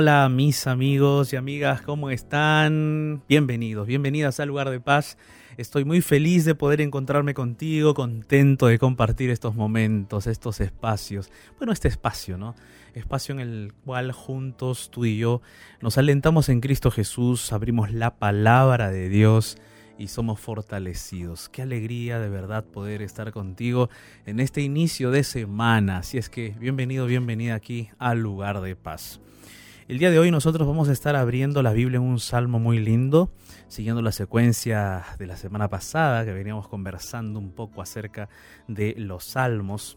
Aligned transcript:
Hola, 0.00 0.28
mis 0.28 0.68
amigos 0.68 1.32
y 1.32 1.36
amigas, 1.36 1.82
¿cómo 1.82 2.08
están? 2.10 3.20
Bienvenidos, 3.28 3.84
bienvenidas 3.88 4.38
al 4.38 4.46
lugar 4.46 4.70
de 4.70 4.78
paz. 4.78 5.18
Estoy 5.56 5.84
muy 5.84 6.02
feliz 6.02 6.44
de 6.44 6.54
poder 6.54 6.80
encontrarme 6.80 7.34
contigo, 7.34 7.94
contento 7.94 8.68
de 8.68 8.78
compartir 8.78 9.28
estos 9.30 9.56
momentos, 9.56 10.28
estos 10.28 10.60
espacios. 10.60 11.32
Bueno, 11.56 11.72
este 11.72 11.88
espacio, 11.88 12.38
¿no? 12.38 12.54
Espacio 12.94 13.32
en 13.32 13.40
el 13.40 13.72
cual 13.84 14.12
juntos 14.12 14.88
tú 14.92 15.04
y 15.04 15.18
yo 15.18 15.42
nos 15.80 15.98
alentamos 15.98 16.48
en 16.48 16.60
Cristo 16.60 16.92
Jesús, 16.92 17.52
abrimos 17.52 17.90
la 17.90 18.14
palabra 18.20 18.92
de 18.92 19.08
Dios 19.08 19.58
y 19.98 20.06
somos 20.06 20.38
fortalecidos. 20.38 21.48
Qué 21.48 21.62
alegría 21.62 22.20
de 22.20 22.28
verdad 22.28 22.64
poder 22.64 23.02
estar 23.02 23.32
contigo 23.32 23.90
en 24.26 24.38
este 24.38 24.60
inicio 24.60 25.10
de 25.10 25.24
semana. 25.24 25.98
Así 25.98 26.18
es 26.18 26.30
que 26.30 26.54
bienvenido, 26.60 27.06
bienvenida 27.06 27.56
aquí 27.56 27.88
al 27.98 28.20
lugar 28.20 28.60
de 28.60 28.76
paz. 28.76 29.20
El 29.88 29.98
día 29.98 30.10
de 30.10 30.18
hoy 30.18 30.30
nosotros 30.30 30.68
vamos 30.68 30.90
a 30.90 30.92
estar 30.92 31.16
abriendo 31.16 31.62
la 31.62 31.72
Biblia 31.72 31.96
en 31.96 32.02
un 32.02 32.20
salmo 32.20 32.58
muy 32.58 32.78
lindo, 32.78 33.32
siguiendo 33.68 34.02
la 34.02 34.12
secuencia 34.12 35.02
de 35.18 35.26
la 35.26 35.38
semana 35.38 35.70
pasada 35.70 36.26
que 36.26 36.32
veníamos 36.34 36.68
conversando 36.68 37.38
un 37.38 37.52
poco 37.52 37.80
acerca 37.80 38.28
de 38.66 38.94
los 38.98 39.24
salmos. 39.24 39.96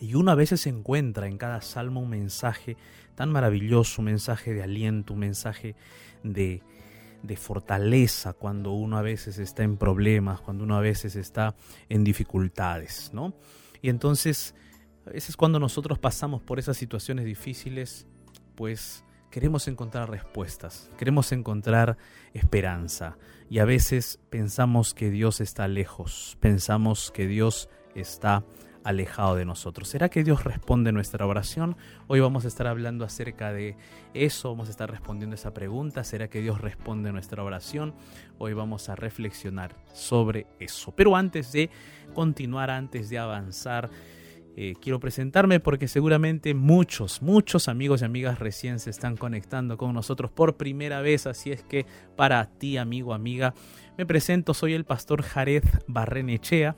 Y 0.00 0.14
uno 0.14 0.30
a 0.30 0.34
veces 0.34 0.62
se 0.62 0.70
encuentra 0.70 1.26
en 1.26 1.36
cada 1.36 1.60
salmo 1.60 2.00
un 2.00 2.08
mensaje 2.08 2.78
tan 3.14 3.30
maravilloso, 3.30 4.00
un 4.00 4.06
mensaje 4.06 4.54
de 4.54 4.62
aliento, 4.62 5.12
un 5.12 5.20
mensaje 5.20 5.76
de, 6.22 6.62
de 7.22 7.36
fortaleza 7.36 8.32
cuando 8.32 8.72
uno 8.72 8.96
a 8.96 9.02
veces 9.02 9.36
está 9.36 9.64
en 9.64 9.76
problemas, 9.76 10.40
cuando 10.40 10.64
uno 10.64 10.78
a 10.78 10.80
veces 10.80 11.14
está 11.14 11.54
en 11.90 12.04
dificultades, 12.04 13.10
¿no? 13.12 13.34
Y 13.82 13.90
entonces, 13.90 14.54
a 15.06 15.10
veces 15.10 15.36
cuando 15.36 15.60
nosotros 15.60 15.98
pasamos 15.98 16.40
por 16.40 16.58
esas 16.58 16.78
situaciones 16.78 17.26
difíciles, 17.26 18.06
pues 18.54 19.04
queremos 19.30 19.66
encontrar 19.68 20.10
respuestas, 20.10 20.90
queremos 20.96 21.32
encontrar 21.32 21.96
esperanza 22.32 23.16
y 23.50 23.58
a 23.58 23.64
veces 23.64 24.20
pensamos 24.30 24.94
que 24.94 25.10
Dios 25.10 25.40
está 25.40 25.66
lejos, 25.68 26.36
pensamos 26.40 27.10
que 27.10 27.26
Dios 27.26 27.68
está 27.94 28.44
alejado 28.84 29.34
de 29.34 29.44
nosotros. 29.44 29.88
¿Será 29.88 30.10
que 30.10 30.22
Dios 30.22 30.44
responde 30.44 30.92
nuestra 30.92 31.26
oración? 31.26 31.76
Hoy 32.06 32.20
vamos 32.20 32.44
a 32.44 32.48
estar 32.48 32.66
hablando 32.66 33.04
acerca 33.04 33.52
de 33.52 33.76
eso, 34.12 34.50
vamos 34.50 34.68
a 34.68 34.70
estar 34.70 34.90
respondiendo 34.90 35.34
esa 35.34 35.54
pregunta. 35.54 36.04
¿Será 36.04 36.28
que 36.28 36.40
Dios 36.40 36.60
responde 36.60 37.10
nuestra 37.10 37.42
oración? 37.42 37.94
Hoy 38.38 38.52
vamos 38.52 38.88
a 38.90 38.94
reflexionar 38.94 39.74
sobre 39.92 40.46
eso. 40.60 40.92
Pero 40.94 41.16
antes 41.16 41.50
de 41.50 41.70
continuar, 42.14 42.70
antes 42.70 43.08
de 43.08 43.18
avanzar, 43.18 43.90
eh, 44.56 44.74
quiero 44.80 45.00
presentarme 45.00 45.58
porque 45.58 45.88
seguramente 45.88 46.54
muchos, 46.54 47.22
muchos 47.22 47.68
amigos 47.68 48.02
y 48.02 48.04
amigas 48.04 48.38
recién 48.38 48.78
se 48.78 48.90
están 48.90 49.16
conectando 49.16 49.76
con 49.76 49.92
nosotros 49.94 50.30
por 50.30 50.56
primera 50.56 51.00
vez, 51.00 51.26
así 51.26 51.50
es 51.50 51.62
que 51.62 51.86
para 52.16 52.44
ti, 52.46 52.76
amigo, 52.76 53.14
amiga, 53.14 53.54
me 53.98 54.06
presento, 54.06 54.54
soy 54.54 54.74
el 54.74 54.84
pastor 54.84 55.22
Jared 55.22 55.64
Barrenechea. 55.86 56.76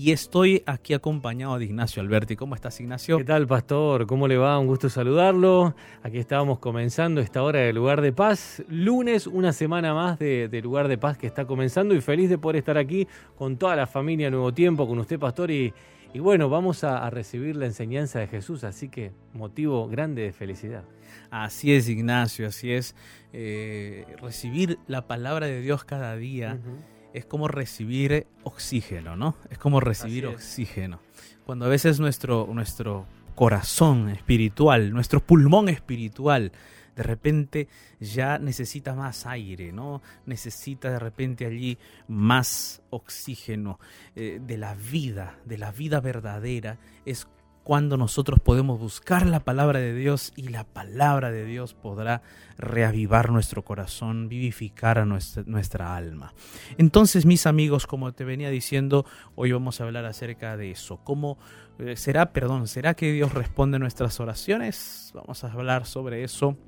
Y 0.00 0.12
estoy 0.12 0.62
aquí 0.64 0.94
acompañado 0.94 1.58
de 1.58 1.66
Ignacio 1.66 2.00
Alberti. 2.00 2.34
¿Cómo 2.34 2.54
estás, 2.54 2.80
Ignacio? 2.80 3.18
¿Qué 3.18 3.24
tal, 3.24 3.46
pastor? 3.46 4.06
¿Cómo 4.06 4.26
le 4.28 4.38
va? 4.38 4.58
Un 4.58 4.66
gusto 4.66 4.88
saludarlo. 4.88 5.74
Aquí 6.02 6.16
estábamos 6.16 6.58
comenzando 6.58 7.20
esta 7.20 7.42
hora 7.42 7.58
de 7.58 7.74
Lugar 7.74 8.00
de 8.00 8.10
Paz. 8.10 8.62
Lunes, 8.70 9.26
una 9.26 9.52
semana 9.52 9.92
más 9.92 10.18
de, 10.18 10.48
Lugar 10.62 10.88
de 10.88 10.96
Paz 10.96 11.18
que 11.18 11.26
está 11.26 11.44
comenzando 11.44 11.94
y 11.94 12.00
feliz 12.00 12.30
de 12.30 12.38
poder 12.38 12.56
estar 12.56 12.78
aquí 12.78 13.06
con 13.36 13.58
toda 13.58 13.76
la 13.76 13.86
familia 13.86 14.30
Nuevo 14.30 14.54
Tiempo, 14.54 14.88
con 14.88 14.98
usted, 15.00 15.18
pastor, 15.18 15.50
y, 15.50 15.74
y 16.12 16.18
bueno, 16.18 16.48
vamos 16.48 16.84
a, 16.84 17.06
a, 17.06 17.10
recibir 17.10 17.56
la 17.56 17.66
enseñanza 17.66 18.18
de 18.18 18.26
Jesús, 18.26 18.64
así 18.64 18.88
que 18.88 19.12
motivo 19.32 19.88
grande 19.88 20.22
de 20.22 20.32
felicidad. 20.32 20.84
Así 21.30 21.72
es, 21.72 21.88
Ignacio, 21.88 22.48
así 22.48 22.72
es. 22.72 22.96
Eh, 23.32 24.04
recibir 24.20 24.78
la 24.88 25.06
palabra 25.06 25.46
de 25.46 25.60
Dios 25.60 25.84
cada 25.84 26.16
día 26.16 26.58
uh 26.60 26.68
-huh. 26.68 26.76
es 27.14 27.24
como 27.26 27.46
recibir 27.46 28.26
oxígeno, 28.42 29.16
¿no? 29.16 29.36
Es 29.50 29.58
como 29.58 29.80
recibir 29.80 30.26
oxígeno. 30.26 31.00
Cuando 31.46 31.66
a 31.66 31.68
veces 31.68 32.00
nuestro, 32.00 32.48
nuestro 32.52 33.06
corazón 33.36 34.08
espiritual, 34.08 34.92
nuestro 34.92 35.20
pulmón 35.20 35.68
espiritual, 35.68 36.52
de 37.00 37.04
repente 37.04 37.66
ya 37.98 38.38
necesita 38.38 38.94
más 38.94 39.24
aire, 39.24 39.72
¿no? 39.72 40.02
Necesita 40.26 40.90
de 40.90 40.98
repente 40.98 41.46
allí 41.46 41.78
más 42.08 42.82
oxígeno 42.90 43.80
eh, 44.14 44.38
de 44.38 44.58
la 44.58 44.74
vida, 44.74 45.38
de 45.46 45.56
la 45.56 45.72
vida 45.72 46.00
verdadera. 46.00 46.78
Es 47.06 47.26
cuando 47.64 47.96
nosotros 47.96 48.38
podemos 48.38 48.78
buscar 48.78 49.24
la 49.24 49.40
palabra 49.40 49.78
de 49.78 49.94
Dios 49.94 50.34
y 50.36 50.48
la 50.48 50.64
palabra 50.64 51.30
de 51.30 51.46
Dios 51.46 51.72
podrá 51.72 52.20
reavivar 52.58 53.30
nuestro 53.30 53.64
corazón, 53.64 54.28
vivificar 54.28 54.98
a 54.98 55.06
nuestra, 55.06 55.42
nuestra, 55.46 55.96
alma. 55.96 56.34
Entonces, 56.76 57.24
mis 57.24 57.46
amigos, 57.46 57.86
como 57.86 58.12
te 58.12 58.24
venía 58.24 58.50
diciendo, 58.50 59.06
hoy 59.36 59.52
vamos 59.52 59.80
a 59.80 59.84
hablar 59.84 60.04
acerca 60.04 60.58
de 60.58 60.72
eso. 60.72 60.98
¿Cómo 60.98 61.38
eh, 61.78 61.96
será, 61.96 62.34
perdón, 62.34 62.68
será 62.68 62.92
que 62.92 63.10
Dios 63.10 63.32
responde 63.32 63.78
nuestras 63.78 64.20
oraciones? 64.20 65.12
Vamos 65.14 65.44
a 65.44 65.50
hablar 65.50 65.86
sobre 65.86 66.24
eso 66.24 66.58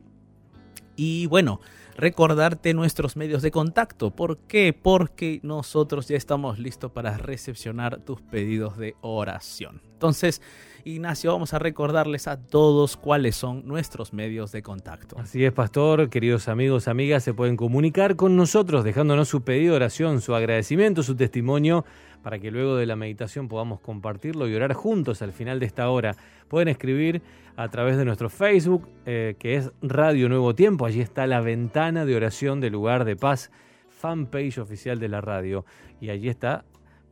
y 1.04 1.26
bueno, 1.26 1.60
recordarte 1.96 2.74
nuestros 2.74 3.16
medios 3.16 3.42
de 3.42 3.50
contacto. 3.50 4.12
¿Por 4.12 4.38
qué? 4.38 4.72
Porque 4.72 5.40
nosotros 5.42 6.06
ya 6.06 6.16
estamos 6.16 6.60
listos 6.60 6.92
para 6.92 7.16
recepcionar 7.18 7.98
tus 8.02 8.20
pedidos 8.20 8.78
de 8.78 8.94
oración. 9.00 9.82
Entonces, 9.94 10.40
Ignacio, 10.84 11.32
vamos 11.32 11.54
a 11.54 11.58
recordarles 11.58 12.28
a 12.28 12.36
todos 12.36 12.96
cuáles 12.96 13.34
son 13.34 13.66
nuestros 13.66 14.12
medios 14.12 14.52
de 14.52 14.62
contacto. 14.62 15.18
Así 15.18 15.44
es, 15.44 15.52
pastor, 15.52 16.08
queridos 16.08 16.46
amigos, 16.46 16.86
amigas, 16.86 17.24
se 17.24 17.34
pueden 17.34 17.56
comunicar 17.56 18.14
con 18.14 18.36
nosotros 18.36 18.84
dejándonos 18.84 19.28
su 19.28 19.42
pedido 19.42 19.72
de 19.72 19.76
oración, 19.78 20.20
su 20.20 20.36
agradecimiento, 20.36 21.02
su 21.02 21.16
testimonio, 21.16 21.84
para 22.22 22.38
que 22.38 22.50
luego 22.50 22.76
de 22.76 22.86
la 22.86 22.96
meditación 22.96 23.48
podamos 23.48 23.80
compartirlo 23.80 24.48
y 24.48 24.54
orar 24.54 24.72
juntos 24.72 25.22
al 25.22 25.32
final 25.32 25.60
de 25.60 25.66
esta 25.66 25.88
hora. 25.90 26.16
Pueden 26.48 26.68
escribir 26.68 27.22
a 27.56 27.68
través 27.68 27.96
de 27.96 28.04
nuestro 28.04 28.30
Facebook, 28.30 28.88
eh, 29.06 29.36
que 29.38 29.56
es 29.56 29.70
Radio 29.82 30.28
Nuevo 30.28 30.54
Tiempo. 30.54 30.86
Allí 30.86 31.00
está 31.00 31.26
la 31.26 31.40
ventana 31.40 32.04
de 32.04 32.16
oración 32.16 32.60
del 32.60 32.72
lugar 32.72 33.04
de 33.04 33.16
paz, 33.16 33.50
fanpage 33.88 34.58
oficial 34.58 34.98
de 34.98 35.08
la 35.08 35.20
radio. 35.20 35.64
Y 36.00 36.10
allí 36.10 36.28
está 36.28 36.64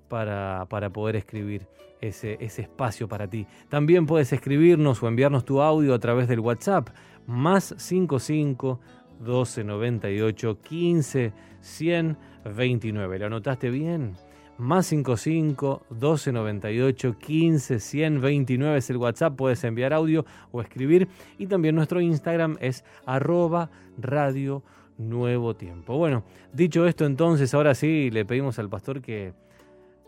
para, 0.08 0.66
para 0.68 0.90
poder 0.90 1.16
escribir 1.16 1.66
ese, 2.00 2.38
ese 2.40 2.62
espacio 2.62 3.08
para 3.08 3.28
ti. 3.28 3.46
También 3.68 4.06
puedes 4.06 4.32
escribirnos 4.32 5.02
o 5.02 5.08
enviarnos 5.08 5.44
tu 5.44 5.60
audio 5.60 5.94
a 5.94 5.98
través 5.98 6.28
del 6.28 6.40
WhatsApp, 6.40 6.88
más 7.26 7.74
55 7.76 8.80
12 9.20 9.64
98 9.64 10.60
15 10.62 11.32
129. 11.60 13.18
¿Lo 13.18 13.26
anotaste 13.26 13.70
bien? 13.70 14.14
Más 14.60 14.88
55 14.88 15.86
12 15.88 16.32
98 16.32 17.18
15 17.18 17.80
129 17.80 18.76
es 18.78 18.90
el 18.90 18.98
WhatsApp. 18.98 19.34
Puedes 19.34 19.64
enviar 19.64 19.94
audio 19.94 20.26
o 20.52 20.60
escribir. 20.60 21.08
Y 21.38 21.46
también 21.46 21.74
nuestro 21.74 22.00
Instagram 22.02 22.58
es 22.60 22.84
arroba 23.06 23.70
radio 23.96 24.62
nuevo 24.98 25.56
tiempo. 25.56 25.96
Bueno, 25.96 26.24
dicho 26.52 26.86
esto, 26.86 27.06
entonces 27.06 27.54
ahora 27.54 27.74
sí 27.74 28.10
le 28.10 28.26
pedimos 28.26 28.58
al 28.58 28.68
pastor 28.68 29.00
que, 29.00 29.32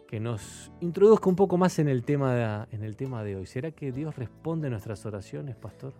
que 0.06 0.20
nos 0.20 0.70
introduzca 0.80 1.30
un 1.30 1.36
poco 1.36 1.56
más 1.56 1.78
en 1.78 1.88
el, 1.88 2.04
tema 2.04 2.34
de, 2.34 2.76
en 2.76 2.84
el 2.84 2.94
tema 2.94 3.24
de 3.24 3.36
hoy. 3.36 3.46
¿Será 3.46 3.70
que 3.70 3.90
Dios 3.90 4.16
responde 4.16 4.68
nuestras 4.68 5.06
oraciones, 5.06 5.56
pastor? 5.56 5.94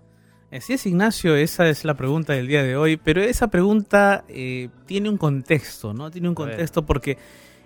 Así 0.51 0.75
es, 0.75 0.85
Ignacio, 0.85 1.35
esa 1.35 1.67
es 1.71 1.87
la 1.87 1.95
pregunta 1.95 2.35
del 2.35 2.47
día 2.47 2.63
de 2.63 2.77
hoy, 2.77 2.99
pero 2.99 3.23
esa 3.23 3.49
pregunta 3.49 4.27
eh, 4.29 4.69
tiene 4.85 5.09
un 5.09 5.17
contexto, 5.17 5.95
¿no? 5.95 6.11
Tiene 6.11 6.29
un 6.29 6.35
contexto 6.35 6.85
porque 6.85 7.17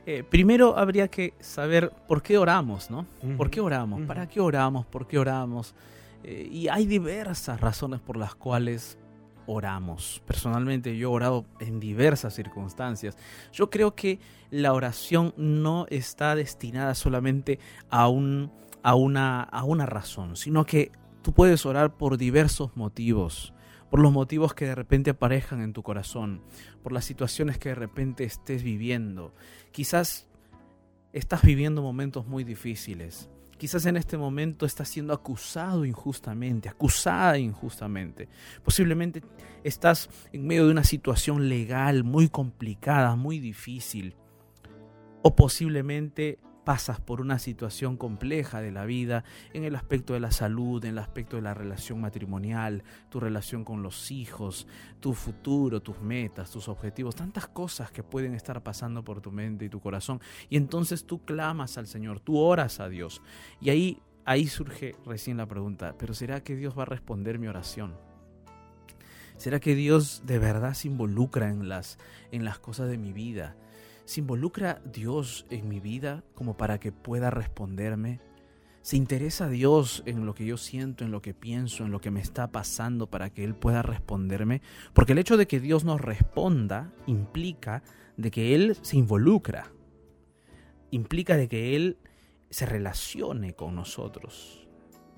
eh, 0.07 0.23
primero 0.23 0.79
habría 0.79 1.09
que 1.09 1.35
saber 1.41 1.91
por 2.07 2.23
qué 2.23 2.39
oramos, 2.39 2.91
¿no? 2.91 3.01
Uh 3.23 3.29
-huh. 3.29 3.37
¿Por 3.37 3.51
qué 3.51 3.61
oramos? 3.61 4.01
Uh 4.01 4.03
-huh. 4.05 4.07
¿Para 4.07 4.29
qué 4.29 4.41
oramos? 4.41 4.87
¿Por 4.87 5.07
qué 5.07 5.19
oramos? 5.19 5.75
Eh, 6.23 6.49
y 6.51 6.69
hay 6.69 6.87
diversas 6.87 7.61
razones 7.61 8.01
por 8.01 8.17
las 8.17 8.35
cuales 8.35 8.99
oramos. 9.47 10.23
Personalmente 10.27 10.97
yo 10.97 11.11
he 11.11 11.13
orado 11.13 11.45
en 11.61 11.81
diversas 11.81 12.35
circunstancias. 12.35 13.17
Yo 13.53 13.71
creo 13.71 13.95
que 13.95 14.19
la 14.51 14.73
oración 14.73 15.35
no 15.37 15.87
está 15.91 16.35
destinada 16.35 16.95
solamente 16.95 17.59
a, 17.91 18.09
un, 18.09 18.51
a, 18.83 18.95
una, 18.95 19.43
a 19.43 19.65
una 19.65 19.87
razón, 19.87 20.37
sino 20.37 20.65
que 20.65 20.91
tú 21.23 21.33
puedes 21.33 21.67
orar 21.67 21.97
por 21.97 22.17
diversos 22.17 22.77
motivos. 22.77 23.53
Por 23.91 24.01
los 24.01 24.13
motivos 24.13 24.55
que 24.55 24.67
de 24.67 24.75
repente 24.75 25.11
aparezcan 25.11 25.61
en 25.63 25.73
tu 25.73 25.83
corazón, 25.83 26.43
por 26.83 26.93
las 26.93 27.05
situaciones 27.05 27.59
que 27.59 27.71
de 27.71 27.75
repente 27.77 28.25
estés 28.25 28.63
viviendo. 28.63 29.35
Quizás 29.71 30.29
estás 31.13 31.43
viviendo 31.43 31.83
momentos 31.83 32.27
muy 32.27 32.45
difíciles. 32.45 33.31
Quizás 33.59 33.87
en 33.87 33.97
este 33.97 34.19
momento 34.19 34.67
estás 34.67 34.89
siendo 34.89 35.15
acusado 35.15 35.87
injustamente, 35.87 36.69
acusada 36.69 37.39
injustamente. 37.39 38.29
Posiblemente 38.63 39.23
estás 39.65 40.11
en 40.33 40.47
medio 40.47 40.67
de 40.67 40.73
una 40.73 40.85
situación 40.85 41.49
legal 41.49 42.05
muy 42.05 42.29
complicada, 42.29 43.17
muy 43.17 43.39
difícil. 43.39 44.15
O 45.23 45.35
posiblemente 45.35 46.39
pasas 46.67 46.99
por 46.99 47.21
una 47.21 47.39
situación 47.39 47.97
compleja 47.97 48.61
de 48.61 48.73
la 48.73 48.87
vida 48.87 49.23
en 49.53 49.63
el 49.63 49.77
aspecto 49.77 50.15
de 50.15 50.21
la 50.21 50.33
salud, 50.33 50.85
en 50.85 50.91
el 50.91 50.99
aspecto 50.99 51.37
de 51.37 51.43
la 51.43 51.55
relación 51.55 52.01
matrimonial, 52.01 52.83
tu 53.09 53.21
relación 53.21 53.65
con 53.65 53.85
los 53.85 54.11
hijos, 54.11 54.67
tu 54.99 55.15
futuro, 55.15 55.81
tus 55.81 56.01
metas, 56.01 56.51
tus 56.51 56.69
objetivos, 56.69 57.15
tantas 57.15 57.47
cosas 57.47 57.93
que 57.93 58.03
pueden 58.03 58.35
estar 58.35 58.65
pasando 58.65 59.05
por 59.05 59.21
tu 59.21 59.31
mente 59.31 59.67
y 59.67 59.69
tu 59.69 59.79
corazón. 59.79 60.21
Y 60.51 60.57
entonces 60.57 61.07
tú 61.07 61.25
clamas 61.25 61.79
al 61.79 61.87
Señor, 61.87 62.19
tú 62.19 62.37
oras 62.37 62.81
a 62.81 62.89
Dios. 62.89 63.23
Y 63.61 63.71
ahí, 63.71 64.03
ahí 64.25 64.49
surge 64.49 64.97
recién 65.07 65.37
la 65.37 65.47
pregunta, 65.47 65.95
pero 65.97 66.15
¿será 66.15 66.43
que 66.43 66.57
Dios 66.57 66.77
va 66.77 66.83
a 66.83 66.87
responder 66.87 67.39
mi 67.39 67.47
oración? 67.47 67.95
¿Será 69.37 69.61
que 69.61 69.77
Dios 69.77 70.25
de 70.27 70.41
verdad 70.41 70.75
se 70.75 70.89
involucra 70.89 71.49
en 71.49 71.69
las, 71.69 71.97
en 72.33 72.45
las 72.45 72.59
cosas 72.59 72.89
de 72.89 72.99
mi 72.99 73.13
vida? 73.13 73.55
¿Se 74.07 74.21
involucra 74.21 74.81
Dios 74.85 75.47
en 75.51 75.69
mi 75.69 75.81
vida 75.81 76.23
como 76.35 76.57
para 76.57 76.79
que 76.79 76.93
pueda 76.93 77.29
responderme? 77.31 78.21
¿Se 78.81 78.97
interesa 78.97 79.49
Dios 79.49 80.05
en 80.07 80.25
lo 80.25 80.33
que 80.33 80.47
yo 80.47 80.57
siento, 80.57 81.05
en 81.05 81.11
lo 81.11 81.21
que 81.21 81.35
pienso, 81.35 81.85
en 81.85 81.91
lo 81.91 82.01
que 82.01 82.13
me 82.13 82.21
está 82.21 82.53
pasando 82.53 83.11
para 83.11 83.31
que 83.31 83.43
Él 83.43 83.57
pueda 83.57 83.83
responderme? 83.83 84.63
Porque 84.95 85.11
el 85.11 85.19
hecho 85.19 85.37
de 85.37 85.49
que 85.49 85.59
Dios 85.59 85.85
nos 85.85 86.01
responda 86.01 86.93
implica 87.07 87.83
de 88.17 88.31
que 88.31 88.55
Él 88.55 88.77
se 88.81 88.97
involucra, 88.97 89.73
implica 90.93 91.37
de 91.37 91.49
que 91.49 91.75
Él 91.75 91.99
se 92.49 92.65
relacione 92.65 93.55
con 93.55 93.75
nosotros. 93.75 94.66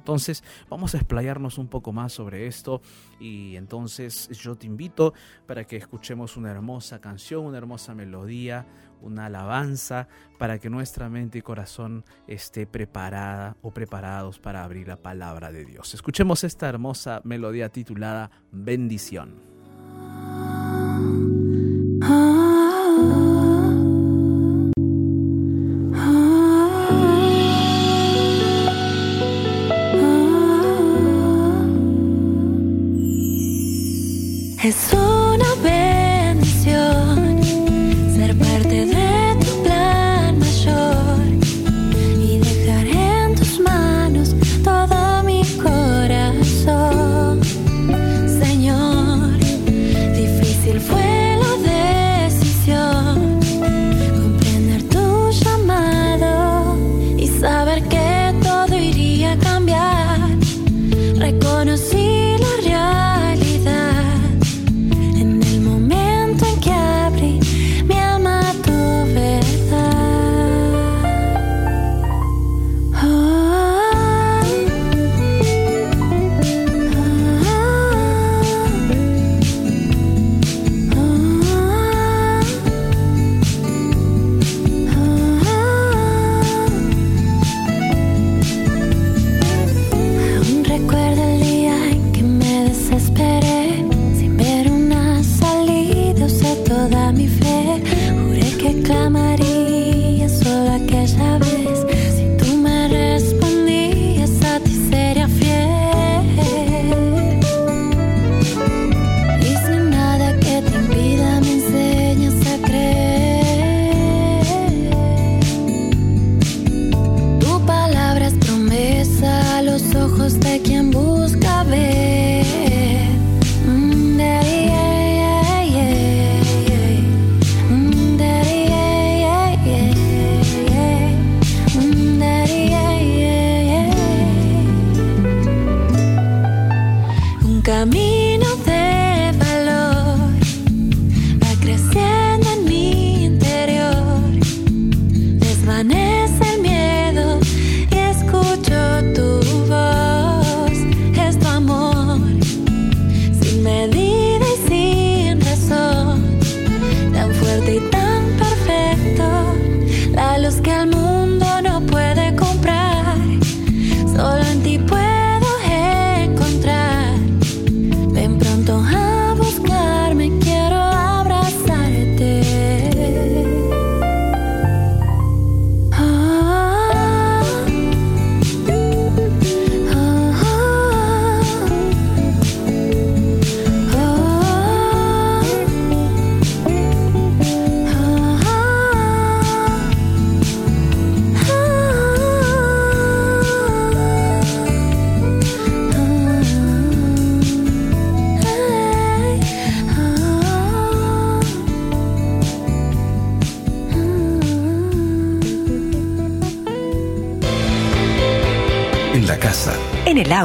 Entonces 0.09 0.43
vamos 0.71 0.95
a 0.95 0.97
explayarnos 0.97 1.59
un 1.59 1.69
poco 1.69 1.93
más 1.93 2.15
sobre 2.15 2.47
esto 2.47 2.81
y 3.21 3.57
entonces 3.57 4.31
yo 4.31 4.57
te 4.57 4.67
invito 4.67 5.13
para 5.47 5.65
que 5.65 5.77
escuchemos 5.77 6.39
una 6.39 6.51
hermosa 6.51 6.99
canción, 6.99 7.45
una 7.45 7.59
hermosa 7.59 7.95
melodía, 7.95 8.65
una 9.03 9.27
alabanza 9.27 10.09
para 10.39 10.59
que 10.59 10.71
nuestra 10.71 11.11
mente 11.11 11.41
y 11.41 11.43
corazón 11.43 12.07
esté 12.27 12.67
preparada 12.67 13.59
o 13.61 13.71
preparados 13.71 14.39
para 14.39 14.65
abrir 14.65 14.89
la 14.89 14.97
palabra 14.97 15.53
de 15.53 15.67
Dios. 15.67 15.93
Escuchemos 15.93 16.43
esta 16.43 16.71
hermosa 16.71 17.21
melodía 17.25 17.69
titulada 17.69 18.31
Bendición. 18.51 19.48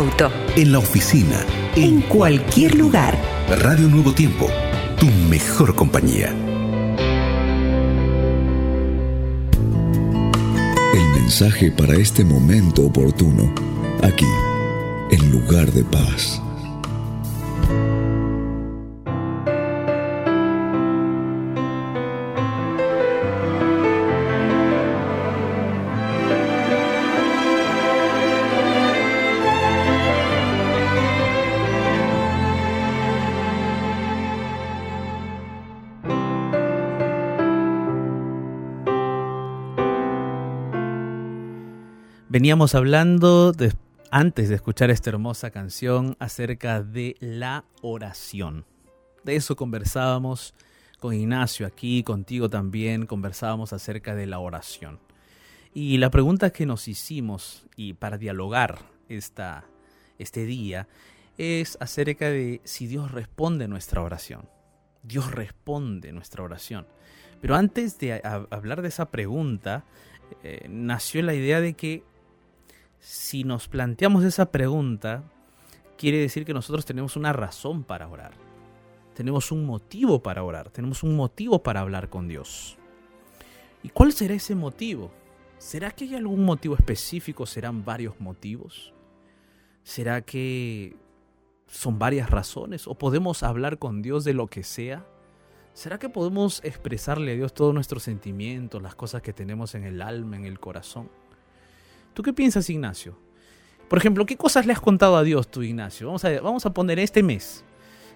Auto, 0.03 0.31
en 0.55 0.71
la 0.71 0.79
oficina, 0.79 1.45
en, 1.75 2.01
cualquier 2.01 2.75
lugar. 2.75 3.17
Radio 3.61 3.87
Nuevo 3.87 4.13
Tiempo, 4.13 4.47
tu 4.99 5.05
mejor 5.29 5.75
compañía. 5.75 6.35
El 10.93 11.21
mensaje 11.21 11.71
para 11.71 11.95
este 11.95 12.25
momento 12.25 12.83
oportuno, 12.85 13.53
aquí, 14.01 14.27
en 15.11 15.31
lugar 15.31 15.71
de 15.71 15.83
paz. 15.83 16.41
Veníamos 42.43 42.75
hablando 42.75 43.53
antes 44.11 44.49
de 44.49 44.55
escuchar 44.55 44.91
esta 44.91 45.09
hermosa 45.09 45.49
canción 45.49 46.17
acerca 46.19 46.83
de 46.83 47.15
la 47.21 47.63
oración. 47.81 48.65
De 49.23 49.37
eso 49.37 49.55
conversábamos 49.55 50.53
con 50.99 51.13
Ignacio 51.13 51.65
aquí, 51.65 52.03
contigo 52.03 52.49
también, 52.49 53.05
conversábamos 53.05 53.71
acerca 53.71 54.13
de 54.13 54.27
la 54.27 54.39
oración. 54.39 54.99
Y 55.73 55.99
la 55.99 56.11
pregunta 56.11 56.49
que 56.49 56.65
nos 56.65 56.89
hicimos, 56.89 57.65
y 57.77 57.93
para 57.93 58.17
dialogar 58.17 58.79
esta, 59.07 59.63
este 60.19 60.43
día, 60.45 60.89
es 61.37 61.77
acerca 61.79 62.27
de 62.27 62.59
si 62.65 62.87
Dios 62.87 63.13
responde 63.13 63.69
nuestra 63.69 64.01
oración. 64.01 64.49
Dios 65.01 65.31
responde 65.31 66.11
nuestra 66.11 66.43
oración. 66.43 66.87
Pero 67.39 67.55
antes 67.55 67.97
de 67.99 68.21
hablar 68.51 68.81
de 68.81 68.89
esa 68.89 69.11
pregunta, 69.11 69.85
eh, 70.43 70.67
nació 70.69 71.21
la 71.21 71.35
idea 71.35 71.61
de 71.61 71.75
que 71.75 72.03
si 73.03 73.43
nos 73.43 73.67
planteamos 73.67 74.23
esa 74.23 74.49
pregunta, 74.49 75.23
quiere 75.97 76.19
decir 76.19 76.45
que 76.45 76.53
nosotros 76.53 76.85
tenemos 76.85 77.17
una 77.17 77.33
razón 77.33 77.83
para 77.83 78.07
orar. 78.07 78.31
Tenemos 79.13 79.51
un 79.51 79.65
motivo 79.65 80.23
para 80.23 80.41
orar, 80.41 80.69
tenemos 80.69 81.03
un 81.03 81.17
motivo 81.17 81.61
para 81.61 81.81
hablar 81.81 82.09
con 82.09 82.29
Dios. 82.29 82.77
¿Y 83.83 83.89
cuál 83.89 84.13
será 84.13 84.35
ese 84.35 84.55
motivo? 84.55 85.11
¿Será 85.57 85.91
que 85.91 86.05
hay 86.05 86.15
algún 86.15 86.45
motivo 86.45 86.75
específico? 86.75 87.45
¿Serán 87.45 87.83
varios 87.83 88.21
motivos? 88.21 88.93
¿Será 89.83 90.21
que 90.21 90.95
son 91.67 91.99
varias 91.99 92.29
razones? 92.29 92.87
¿O 92.87 92.95
podemos 92.95 93.43
hablar 93.43 93.79
con 93.79 94.01
Dios 94.01 94.23
de 94.23 94.33
lo 94.33 94.47
que 94.47 94.63
sea? 94.63 95.05
¿Será 95.73 95.99
que 95.99 96.07
podemos 96.07 96.63
expresarle 96.63 97.33
a 97.33 97.35
Dios 97.35 97.53
todos 97.53 97.73
nuestros 97.73 98.03
sentimientos, 98.03 98.81
las 98.81 98.95
cosas 98.95 99.21
que 99.21 99.33
tenemos 99.33 99.75
en 99.75 99.83
el 99.83 100.01
alma, 100.01 100.37
en 100.37 100.45
el 100.45 100.57
corazón? 100.61 101.09
¿Tú 102.13 102.23
qué 102.23 102.33
piensas, 102.33 102.69
Ignacio? 102.69 103.17
Por 103.87 103.99
ejemplo, 103.99 104.25
¿qué 104.25 104.37
cosas 104.37 104.65
le 104.65 104.73
has 104.73 104.79
contado 104.79 105.17
a 105.17 105.23
Dios 105.23 105.49
tú, 105.49 105.61
Ignacio? 105.61 106.07
Vamos 106.07 106.25
a, 106.25 106.41
vamos 106.41 106.65
a 106.65 106.73
poner 106.73 106.99
este 106.99 107.23
mes. 107.23 107.63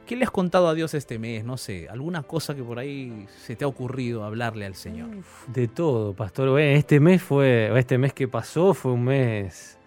¿Qué 0.06 0.16
le 0.16 0.24
has 0.24 0.32
contado 0.32 0.70
a 0.70 0.74
Dios 0.74 0.94
este 0.94 1.20
mes? 1.20 1.44
No 1.44 1.58
sé, 1.58 1.88
alguna 1.90 2.24
cosa 2.24 2.56
que 2.56 2.64
por 2.64 2.80
ahí 2.80 3.28
se 3.46 3.56
te 3.56 3.66
ha 3.66 3.68
ocurrido 3.68 4.24
hablarle 4.24 4.66
al 4.66 4.76
Señor. 4.76 5.10
De 5.48 5.68
todo, 5.68 6.14
pastor. 6.14 6.60
Este 6.60 7.00
mes 7.00 7.22
fue, 7.22 7.78
este 7.78 7.98
mes 7.98 8.14
que 8.14 8.28
pasó 8.28 8.74
fue 8.74 8.94
un 8.94 9.04
mes 9.04 9.78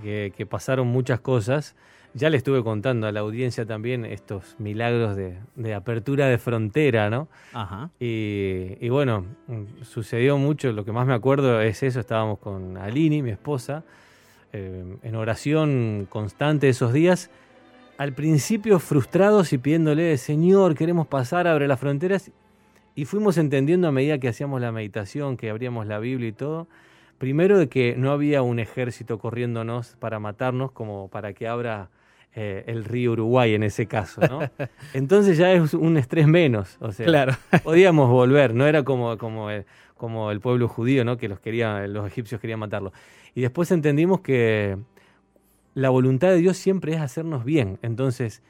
que 0.00 0.46
pasaron 0.48 0.86
muchas 0.86 1.20
cosas. 1.20 1.74
Ya 2.18 2.30
le 2.30 2.36
estuve 2.36 2.64
contando 2.64 3.06
a 3.06 3.12
la 3.12 3.20
audiencia 3.20 3.64
también 3.64 4.04
estos 4.04 4.56
milagros 4.58 5.14
de, 5.14 5.38
de 5.54 5.72
apertura 5.72 6.26
de 6.26 6.36
frontera, 6.38 7.10
¿no? 7.10 7.28
Ajá. 7.52 7.90
Y, 8.00 8.76
y 8.80 8.88
bueno, 8.88 9.24
sucedió 9.82 10.36
mucho, 10.36 10.72
lo 10.72 10.84
que 10.84 10.90
más 10.90 11.06
me 11.06 11.14
acuerdo 11.14 11.60
es 11.60 11.84
eso, 11.84 12.00
estábamos 12.00 12.40
con 12.40 12.76
Alini, 12.76 13.22
mi 13.22 13.30
esposa, 13.30 13.84
eh, 14.52 14.96
en 15.00 15.14
oración 15.14 16.08
constante 16.10 16.68
esos 16.68 16.92
días, 16.92 17.30
al 17.98 18.12
principio 18.14 18.80
frustrados 18.80 19.52
y 19.52 19.58
pidiéndole, 19.58 20.16
Señor, 20.16 20.74
queremos 20.74 21.06
pasar, 21.06 21.46
abre 21.46 21.68
las 21.68 21.78
fronteras, 21.78 22.32
y 22.96 23.04
fuimos 23.04 23.38
entendiendo 23.38 23.86
a 23.86 23.92
medida 23.92 24.18
que 24.18 24.26
hacíamos 24.26 24.60
la 24.60 24.72
meditación, 24.72 25.36
que 25.36 25.50
abríamos 25.50 25.86
la 25.86 26.00
Biblia 26.00 26.30
y 26.30 26.32
todo, 26.32 26.66
primero 27.18 27.58
de 27.58 27.68
que 27.68 27.94
no 27.96 28.10
había 28.10 28.42
un 28.42 28.58
ejército 28.58 29.20
corriéndonos 29.20 29.94
para 30.00 30.18
matarnos 30.18 30.72
como 30.72 31.06
para 31.06 31.32
que 31.32 31.46
abra 31.46 31.90
eh, 32.34 32.64
el 32.66 32.84
río 32.84 33.12
Uruguay 33.12 33.54
en 33.54 33.62
ese 33.62 33.86
caso, 33.86 34.20
¿no? 34.20 34.40
Entonces 34.94 35.38
ya 35.38 35.52
es 35.52 35.74
un 35.74 35.96
estrés 35.96 36.26
menos, 36.26 36.76
o 36.80 36.92
sea, 36.92 37.06
Claro. 37.06 37.34
podíamos 37.64 38.10
volver, 38.10 38.54
no 38.54 38.66
era 38.66 38.84
como, 38.84 39.16
como, 39.18 39.50
el, 39.50 39.66
como 39.96 40.30
el 40.30 40.40
pueblo 40.40 40.68
judío, 40.68 41.04
¿no? 41.04 41.16
que 41.16 41.28
los, 41.28 41.40
quería, 41.40 41.86
los 41.86 42.06
egipcios 42.06 42.40
querían 42.40 42.60
matarlo. 42.60 42.92
Y 43.34 43.40
después 43.40 43.70
entendimos 43.70 44.20
que 44.20 44.78
la 45.74 45.90
voluntad 45.90 46.28
de 46.28 46.36
Dios 46.36 46.56
siempre 46.56 46.94
es 46.94 47.00
hacernos 47.00 47.44
bien. 47.44 47.78
Entonces, 47.82 48.42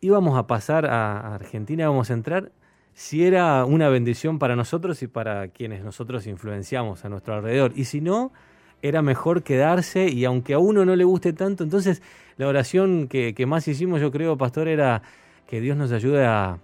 íbamos 0.00 0.38
a 0.38 0.46
pasar 0.46 0.86
a 0.86 1.18
a 1.20 1.34
Argentina, 1.34 1.84
íbamos 1.84 2.10
a 2.10 2.14
entrar, 2.14 2.52
si 2.94 3.24
era 3.24 3.64
una 3.64 3.88
bendición 3.88 4.38
para 4.38 4.56
nosotros 4.56 5.02
y 5.02 5.08
para 5.08 5.48
quienes 5.48 5.82
nosotros 5.82 6.26
influenciamos 6.26 7.04
a 7.04 7.08
nuestro 7.08 7.34
alrededor. 7.34 7.72
Y 7.74 7.84
si 7.84 8.00
no, 8.00 8.32
era 8.84 9.00
mejor 9.00 9.42
quedarse 9.42 10.10
y 10.10 10.26
aunque 10.26 10.52
a 10.52 10.58
uno 10.58 10.84
no 10.84 10.94
le 10.94 11.04
guste 11.04 11.32
tanto, 11.32 11.64
entonces 11.64 12.02
la 12.36 12.46
oración 12.46 13.08
que, 13.08 13.34
más 13.46 13.66
hicimos, 13.66 14.02
yo 14.02 14.12
creo, 14.12 14.36
pastor, 14.36 14.68
era 14.68 15.00
que 15.46 15.62
Dios 15.62 15.74
nos 15.78 15.90
ayude 15.90 16.26
a 16.26 16.58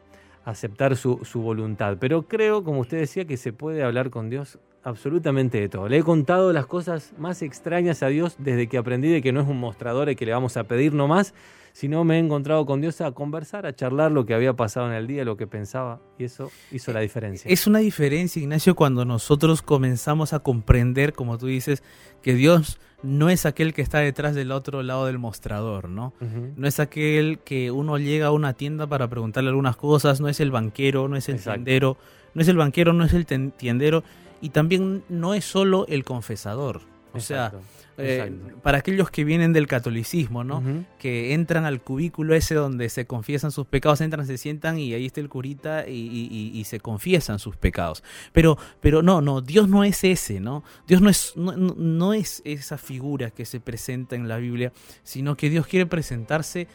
aceptar 0.44 0.96
su, 0.96 1.24
su 1.24 1.40
voluntad. 1.40 1.96
Pero 1.98 2.22
creo, 2.28 2.62
como 2.62 2.80
usted 2.80 2.98
decía, 2.98 3.24
que 3.24 3.38
se 3.38 3.54
puede 3.54 3.82
hablar 3.82 4.10
con 4.10 4.28
Dios 4.28 4.58
absolutamente 4.84 5.60
de 5.60 5.70
todo. 5.70 5.88
Le 5.88 5.96
he 5.96 6.02
contado 6.02 6.52
las 6.52 6.66
cosas 6.66 7.14
más 7.16 7.40
extrañas 7.40 8.02
a 8.02 8.08
Dios 8.08 8.36
desde 8.38 8.66
que 8.66 8.76
aprendí 8.76 9.08
de 9.08 9.22
que 9.22 9.32
no 9.32 9.40
es 9.40 9.48
un 9.48 9.58
mostrador 9.58 10.10
el 10.10 10.16
que 10.16 10.26
le 10.26 10.32
vamos 10.32 10.58
a 10.58 10.64
pedir 10.64 10.92
nomás, 10.92 11.32
sino 11.72 12.04
me 12.04 12.16
he 12.16 12.18
encontrado 12.18 12.66
con 12.66 12.80
Dios 12.80 13.00
a 13.00 13.12
conversar, 13.12 13.66
a 13.66 13.74
charlar 13.74 14.12
lo 14.12 14.26
que 14.26 14.34
había 14.34 14.54
pasado 14.54 14.86
en 14.88 14.94
el 14.94 15.06
día, 15.06 15.24
lo 15.24 15.36
que 15.36 15.46
pensaba, 15.46 16.00
y 16.18 16.24
eso 16.24 16.50
hizo 16.70 16.92
la 16.92 17.00
diferencia. 17.00 17.50
Es 17.50 17.66
una 17.66 17.78
diferencia, 17.78 18.40
Ignacio, 18.40 18.74
cuando 18.74 19.04
nosotros 19.04 19.62
comenzamos 19.62 20.32
a 20.32 20.40
comprender, 20.40 21.12
como 21.12 21.38
tú 21.38 21.46
dices, 21.46 21.82
que 22.22 22.34
Dios 22.34 22.78
no 23.02 23.30
es 23.30 23.46
aquel 23.46 23.72
que 23.72 23.82
está 23.82 24.00
detrás 24.00 24.34
del 24.34 24.52
otro 24.52 24.82
lado 24.82 25.06
del 25.06 25.18
mostrador, 25.18 25.88
¿no? 25.88 26.12
No 26.56 26.68
es 26.68 26.80
aquel 26.80 27.38
que 27.38 27.70
uno 27.70 27.98
llega 27.98 28.26
a 28.26 28.30
una 28.30 28.52
tienda 28.52 28.86
para 28.86 29.08
preguntarle 29.08 29.48
algunas 29.48 29.76
cosas, 29.76 30.20
no 30.20 30.28
es 30.28 30.40
el 30.40 30.50
banquero, 30.50 31.08
no 31.08 31.16
es 31.16 31.28
el 31.28 31.36
Exacto. 31.36 31.64
tiendero, 31.64 31.96
no 32.34 32.42
es 32.42 32.48
el 32.48 32.56
banquero, 32.56 32.92
no 32.92 33.04
es 33.04 33.14
el 33.14 33.24
tiendero 33.26 34.04
y 34.40 34.50
también 34.50 35.02
no 35.08 35.34
es 35.34 35.44
solo 35.44 35.86
el 35.88 36.04
confesador. 36.04 36.82
O 37.12 37.21
sea, 37.21 37.47
Exacto, 37.47 37.61
eh, 37.99 38.55
para 38.62 38.79
aquellos 38.79 39.11
que 39.11 39.25
vienen 39.25 39.52
del 39.52 39.67
catolicismo, 39.67 40.43
¿no? 40.45 40.62
Que 40.99 41.35
entran 41.35 41.64
al 41.64 41.83
cubículo 41.83 42.35
ese 42.35 42.55
donde 42.55 42.88
se 42.88 43.05
confiesan 43.07 43.50
sus 43.50 43.67
pecados, 43.67 44.00
entran, 44.00 44.26
se 44.26 44.38
sientan 44.38 44.79
y 44.79 44.95
ahí 44.95 45.07
está 45.07 45.21
el 45.21 45.29
curita 45.29 45.87
y, 45.88 45.93
y- 45.93 46.29
y- 46.55 46.59
y 46.59 46.64
se 46.64 46.81
confiesan 46.81 47.38
sus 47.38 47.57
pecados. 47.57 48.02
Pero, 48.33 48.57
pero 48.81 49.02
no, 49.02 49.21
no, 49.21 49.40
Dios 49.40 49.69
no 49.69 49.85
es 49.85 50.02
ese, 50.05 50.40
¿no? 50.40 50.62
Dios 50.87 51.02
no 51.02 51.11
es, 51.11 51.35
no, 51.37 52.12
es 52.14 52.40
esa 52.45 52.79
figura 52.79 53.31
que 53.31 53.45
se 53.45 53.61
presenta 53.61 54.14
en 54.17 54.29
la 54.29 54.37
Biblia, 54.38 54.73
sino 55.02 55.37
que 55.37 55.50
Dios 55.50 55.67
quiere 55.67 55.87
presentarse 55.87 56.69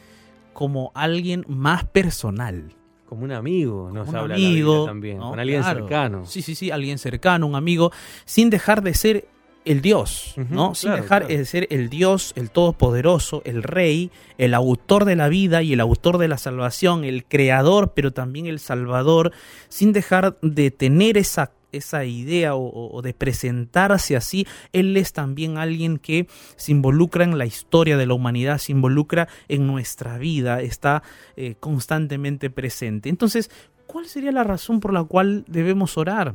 como 0.52 0.92
alguien 0.94 1.44
más 1.48 1.84
personal. 1.84 2.72
Como 3.06 3.22
un 3.24 3.30
amigo 3.32 3.90
nos 3.92 4.08
un 4.08 4.16
habla 4.16 4.34
la 4.36 4.48
Biblia 4.48 4.48
amigo 4.50 4.84
también, 4.86 5.18
¿no? 5.18 5.30
con 5.30 5.38
alguien 5.38 5.60
Claro. 5.62 5.80
cercano. 5.80 6.26
Sí, 6.26 6.42
sí, 6.42 6.54
sí, 6.56 6.70
alguien 6.70 6.98
cercano, 6.98 7.46
un 7.46 7.54
amigo, 7.54 7.92
sin 8.24 8.50
dejar 8.50 8.82
de 8.82 8.94
ser 8.94 9.28
el 9.66 9.82
Dios, 9.82 10.34
¿no? 10.48 10.74
Sin 10.74 10.88
claro, 10.88 11.02
dejar 11.02 11.22
claro. 11.26 11.38
de 11.38 11.44
ser 11.44 11.66
el 11.70 11.90
Dios, 11.90 12.32
el 12.36 12.50
Todopoderoso, 12.50 13.42
el 13.44 13.62
Rey, 13.62 14.10
el 14.38 14.54
autor 14.54 15.04
de 15.04 15.16
la 15.16 15.28
vida 15.28 15.62
y 15.62 15.72
el 15.72 15.80
autor 15.80 16.18
de 16.18 16.28
la 16.28 16.38
salvación, 16.38 17.04
el 17.04 17.24
Creador, 17.24 17.92
pero 17.94 18.12
también 18.12 18.46
el 18.46 18.60
Salvador, 18.60 19.32
sin 19.68 19.92
dejar 19.92 20.38
de 20.40 20.70
tener 20.70 21.18
esa 21.18 21.52
esa 21.72 22.04
idea 22.04 22.54
o 22.54 23.02
de 23.02 23.12
presentarse 23.12 24.16
así, 24.16 24.46
Él 24.72 24.96
es 24.96 25.12
también 25.12 25.58
alguien 25.58 25.98
que 25.98 26.26
se 26.56 26.72
involucra 26.72 27.24
en 27.24 27.36
la 27.36 27.44
historia 27.44 27.96
de 27.96 28.06
la 28.06 28.14
humanidad, 28.14 28.58
se 28.58 28.72
involucra 28.72 29.28
en 29.48 29.66
nuestra 29.66 30.16
vida, 30.18 30.62
está 30.62 31.02
eh, 31.36 31.54
constantemente 31.60 32.50
presente. 32.50 33.08
Entonces, 33.08 33.50
¿cuál 33.86 34.06
sería 34.06 34.32
la 34.32 34.44
razón 34.44 34.80
por 34.80 34.92
la 34.92 35.04
cual 35.04 35.44
debemos 35.48 35.98
orar? 35.98 36.34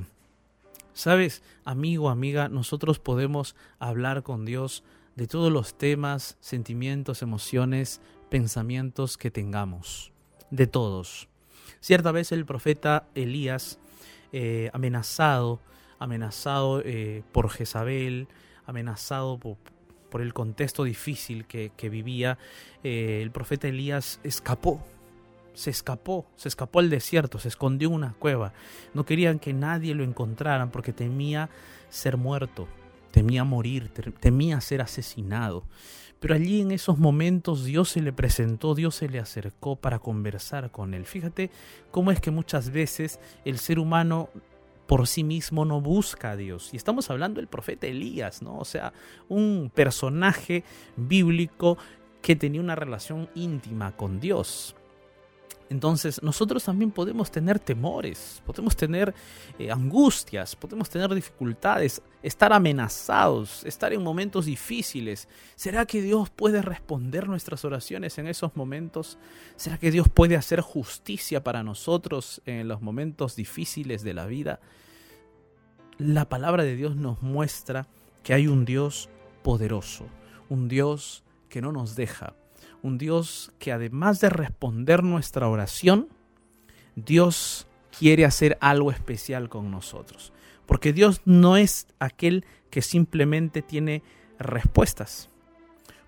Sabes, 0.94 1.42
amigo, 1.64 2.10
amiga, 2.10 2.50
nosotros 2.50 3.00
podemos 3.00 3.56
hablar 3.80 4.24
con 4.24 4.46
Dios 4.46 4.84
de 5.16 5.28
todos 5.28 5.52
los 5.52 5.78
temas, 5.78 6.38
sentimientos, 6.42 7.22
emociones, 7.22 8.02
pensamientos 8.30 9.18
que 9.18 9.32
tengamos, 9.32 10.12
de 10.50 10.68
todos. 10.68 11.30
Cierta 11.80 12.12
vez 12.12 12.32
el 12.32 12.46
profeta 12.46 13.08
Elías, 13.16 13.80
eh, 14.34 14.70
amenazado, 14.74 15.60
amenazado 16.00 16.82
eh, 16.84 17.24
por 17.32 17.50
Jezabel, 17.50 18.28
amenazado 18.66 19.40
por, 19.40 19.58
el 20.22 20.34
contexto 20.34 20.84
difícil 20.84 21.46
que, 21.46 21.72
que 21.78 21.90
vivía, 21.90 22.38
eh, 22.84 23.22
el 23.22 23.32
profeta 23.32 23.70
Elías 23.70 24.20
escapó, 24.24 24.84
se 25.54 25.70
escapó, 25.70 26.26
se 26.36 26.48
escapó 26.48 26.80
al 26.80 26.90
desierto, 26.90 27.40
se 27.40 27.48
escondió 27.50 27.90
en 27.90 27.96
una 27.96 28.14
cueva. 28.14 28.54
No 28.94 29.06
querían 29.06 29.40
que 29.40 29.54
nadie 29.54 29.94
lo 29.96 30.04
encontrara 30.04 30.72
porque 30.72 30.94
temía 30.94 31.50
ser 31.90 32.18
muerto, 32.18 32.68
temía 33.12 33.44
morir, 33.44 33.90
te- 33.90 34.12
temía 34.12 34.62
ser 34.62 34.82
asesinado. 34.82 35.64
Pero 36.20 36.36
allí 36.36 36.62
en 36.62 36.72
esos 36.72 37.00
momentos 37.00 37.66
Dios 37.66 37.90
se 37.90 38.02
le 38.02 38.14
presentó, 38.14 38.76
Dios 38.76 38.96
se 38.96 39.10
le 39.10 39.20
acercó 39.20 39.76
para 39.76 40.00
conversar 40.00 40.70
con 40.72 40.94
él. 40.94 41.06
Fíjate 41.06 41.50
cómo 41.90 42.12
es 42.12 42.22
que 42.22 42.30
muchas 42.32 42.70
veces 42.70 43.20
el 43.44 43.58
ser 43.58 43.80
humano 43.80 44.30
por 44.86 45.08
sí 45.08 45.24
mismo 45.24 45.66
no 45.66 45.82
busca 45.82 46.32
a 46.32 46.36
Dios. 46.36 46.74
Y 46.74 46.78
estamos 46.78 47.10
hablando 47.10 47.40
del 47.40 47.48
profeta 47.48 47.88
Elías, 47.88 48.42
¿no? 48.42 48.58
O 48.60 48.66
sea, 48.66 48.94
un 49.30 49.72
personaje 49.74 50.64
bíblico 50.96 51.78
que 52.22 52.36
tenía 52.36 52.62
una 52.62 52.76
relación 52.76 53.30
íntima 53.34 53.96
con 53.96 54.20
Dios. 54.20 54.76
Entonces 55.72 56.22
nosotros 56.22 56.66
también 56.66 56.92
podemos 56.92 57.32
tener 57.32 57.58
temores, 57.58 58.44
podemos 58.46 58.76
tener 58.76 59.16
eh, 59.58 59.72
angustias, 59.72 60.54
podemos 60.54 60.90
tener 60.90 61.16
dificultades, 61.16 62.02
estar 62.22 62.52
amenazados, 62.52 63.64
estar 63.64 63.94
en 63.94 64.04
momentos 64.04 64.48
difíciles. 64.48 65.30
¿Será 65.56 65.86
que 65.86 66.02
Dios 66.02 66.30
puede 66.30 66.62
responder 66.62 67.30
nuestras 67.30 67.64
oraciones 67.64 68.18
en 68.18 68.28
esos 68.28 68.54
momentos? 68.58 69.18
¿Será 69.56 69.78
que 69.78 69.92
Dios 69.92 70.10
puede 70.10 70.36
hacer 70.36 70.60
justicia 70.60 71.42
para 71.42 71.64
nosotros 71.64 72.42
en 72.46 72.68
los 72.68 72.82
momentos 72.82 73.38
difíciles 73.38 74.04
de 74.04 74.14
la 74.14 74.26
vida? 74.26 74.60
La 75.98 76.28
palabra 76.28 76.64
de 76.64 76.76
Dios 76.76 76.98
nos 76.98 77.22
muestra 77.22 77.88
que 78.24 78.34
hay 78.34 78.48
un 78.48 78.66
Dios 78.66 79.08
poderoso, 79.42 80.06
un 80.50 80.68
Dios 80.68 81.24
que 81.48 81.62
no 81.62 81.72
nos 81.72 81.96
deja, 81.96 82.34
un 82.84 82.98
Dios 82.98 83.52
que 83.60 83.72
además 83.72 84.20
de 84.20 84.30
responder 84.30 85.04
nuestra 85.04 85.48
oración, 85.48 86.10
Dios 86.96 87.68
quiere 87.98 88.26
hacer 88.26 88.58
algo 88.62 88.92
especial 88.92 89.50
con 89.50 89.72
nosotros. 89.72 90.34
Porque 90.66 90.94
Dios 90.94 91.22
no 91.26 91.58
es 91.58 91.88
aquel 92.00 92.46
que 92.70 92.82
simplemente 92.82 93.62
tiene 93.62 94.04
respuestas. 94.40 95.30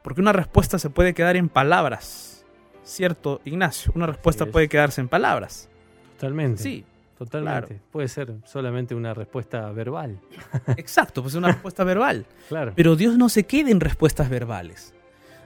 Porque 0.02 0.22
una 0.22 0.34
respuesta 0.34 0.80
se 0.80 0.90
puede 0.90 1.14
quedar 1.14 1.36
en 1.36 1.50
palabras. 1.50 2.46
¿Cierto, 2.84 3.42
Ignacio? 3.46 3.92
Una 3.96 4.08
respuesta 4.08 4.46
puede 4.46 4.68
quedarse 4.68 5.02
en 5.02 5.08
palabras. 5.08 5.70
Totalmente. 6.16 6.62
Sí. 6.62 6.86
Totalmente. 7.18 7.80
Puede 7.92 8.08
ser 8.08 8.34
solamente 8.44 8.96
una 8.96 9.14
respuesta 9.14 9.72
verbal. 9.72 10.20
Exacto, 10.78 11.22
pues 11.22 11.36
una 11.36 11.50
respuesta 11.50 11.84
verbal. 11.84 12.26
Claro. 12.50 12.74
Pero 12.76 12.96
Dios 12.96 13.18
no 13.18 13.30
se 13.30 13.46
queda 13.46 13.70
en 13.70 13.80
respuestas 13.80 14.30
verbales. 14.30 14.94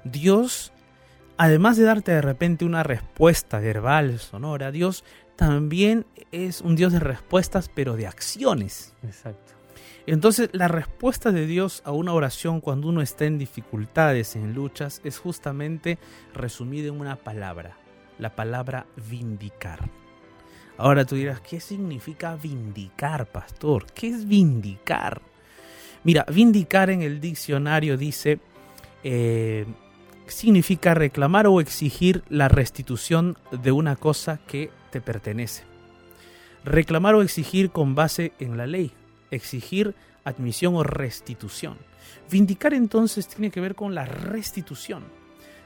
Dios 0.04 0.72
además 1.38 1.78
de 1.78 1.84
darte 1.84 2.12
de 2.12 2.22
repente 2.22 2.66
una 2.66 2.84
respuesta 2.84 3.60
verbal, 3.60 4.20
sonora, 4.20 4.72
Dios 4.72 5.04
también 5.36 6.06
es 6.32 6.62
un 6.62 6.76
Dios 6.76 6.94
de 6.94 7.00
respuestas, 7.00 7.70
pero 7.74 7.96
de 7.96 8.08
acciones. 8.08 8.94
Exacto. 9.04 9.54
Entonces, 10.08 10.50
la 10.54 10.68
respuesta 10.68 11.32
de 11.32 11.46
Dios 11.46 11.82
a 11.86 11.92
una 11.92 12.14
oración 12.14 12.62
cuando 12.62 12.88
uno 12.88 13.02
está 13.02 13.26
en 13.26 13.38
dificultades, 13.38 14.36
en 14.36 14.54
luchas, 14.54 15.02
es 15.04 15.20
justamente 15.20 15.98
resumida 16.34 16.88
en 16.88 17.00
una 17.00 17.18
palabra, 17.18 17.78
la 18.18 18.36
palabra 18.36 18.86
vindicar. 19.10 19.90
Ahora 20.78 21.06
tú 21.06 21.16
dirás, 21.16 21.42
¿qué 21.42 21.60
significa 21.60 22.36
vindicar, 22.36 23.26
pastor? 23.26 23.86
¿Qué 23.94 24.08
es 24.08 24.28
vindicar? 24.28 25.22
Mira, 26.04 26.26
vindicar 26.32 26.90
en 26.90 27.02
el 27.02 27.20
diccionario 27.20 27.98
dice 27.98 28.40
eh, 29.04 29.66
significa 30.28 30.94
reclamar 30.94 31.48
o 31.48 31.62
exigir 31.62 32.24
la 32.30 32.48
restitución 32.48 33.38
de 33.52 33.72
una 33.72 33.96
cosa 33.96 34.40
que 34.48 34.70
te 34.92 35.02
pertenece. 35.02 35.64
Reclamar 36.64 37.16
o 37.16 37.22
exigir 37.22 37.72
con 37.72 37.96
base 37.96 38.34
en 38.40 38.58
la 38.58 38.68
ley. 38.68 38.92
Exigir 39.32 39.96
admisión 40.24 40.76
o 40.76 40.84
restitución. 40.84 41.78
Vindicar 42.30 42.74
entonces 42.74 43.28
tiene 43.28 43.52
que 43.52 43.62
ver 43.62 43.76
con 43.76 43.96
la 43.96 44.06
restitución. 44.06 45.04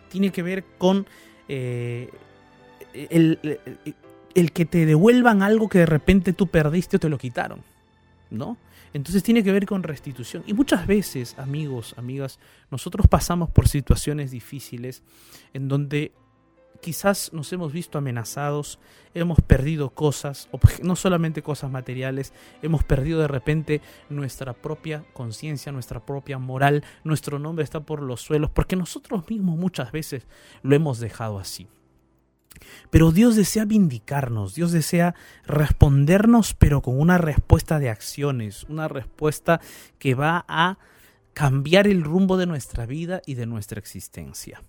Tiene 0.10 0.32
que 0.32 0.44
ver 0.44 0.64
con 0.78 1.08
eh, 1.48 2.10
el, 2.94 3.40
el 4.36 4.52
que 4.52 4.66
te 4.66 4.86
devuelvan 4.86 5.42
algo 5.42 5.70
que 5.70 5.80
de 5.80 5.86
repente 5.86 6.34
tú 6.34 6.48
perdiste 6.48 6.98
o 6.98 7.00
te 7.00 7.10
lo 7.10 7.18
quitaron. 7.18 7.64
¿No? 8.30 8.58
Entonces 8.94 9.24
tiene 9.24 9.44
que 9.44 9.52
ver 9.52 9.66
con 9.66 9.84
restitución. 9.84 10.44
Y 10.48 10.54
muchas 10.54 10.86
veces, 10.88 11.38
amigos, 11.38 11.96
amigas, 11.98 12.40
nosotros 12.70 13.08
pasamos 13.08 13.50
por 13.50 13.68
situaciones 13.68 14.32
difíciles 14.32 15.04
en 15.54 15.68
donde 15.68 16.12
quizás 16.82 17.32
nos 17.32 17.54
hemos 17.54 17.72
visto 17.72 17.98
amenazados, 17.98 18.80
hemos 19.14 19.40
perdido 19.42 19.92
cosas, 19.92 20.50
no 20.82 20.96
solamente 20.96 21.42
cosas 21.42 21.72
materiales, 21.72 22.34
hemos 22.62 22.84
perdido 22.84 23.22
de 23.22 23.28
repente 23.28 23.82
nuestra 24.10 24.54
propia 24.54 25.06
conciencia, 25.14 25.72
nuestra 25.72 26.06
propia 26.06 26.40
moral, 26.40 26.84
nuestro 27.04 27.40
nombre 27.40 27.64
está 27.64 27.82
por 27.82 28.02
los 28.02 28.22
suelos, 28.22 28.50
porque 28.50 28.76
nosotros 28.76 29.30
mismos 29.30 29.58
muchas 29.58 29.92
veces 29.92 30.28
lo 30.64 30.76
hemos 30.76 31.00
dejado 31.00 31.40
así. 31.40 31.68
Pero 32.90 33.12
Dios 33.12 33.36
desea 33.36 33.66
vindicarnos, 33.66 34.56
Dios 34.56 34.72
desea 34.72 35.16
respondernos, 35.46 36.54
pero 36.54 36.82
con 36.82 37.00
una 37.00 37.18
respuesta 37.18 37.80
de 37.80 37.90
acciones, 37.90 38.66
una 38.66 38.88
respuesta 38.88 39.62
que 39.98 40.16
va 40.16 40.46
a 40.48 40.78
cambiar 41.34 41.88
el 41.88 42.04
rumbo 42.04 42.38
de 42.38 42.46
nuestra 42.46 42.86
vida 42.86 43.22
y 43.26 43.36
de 43.36 43.46
nuestra 43.46 43.80
existencia. 43.80 44.62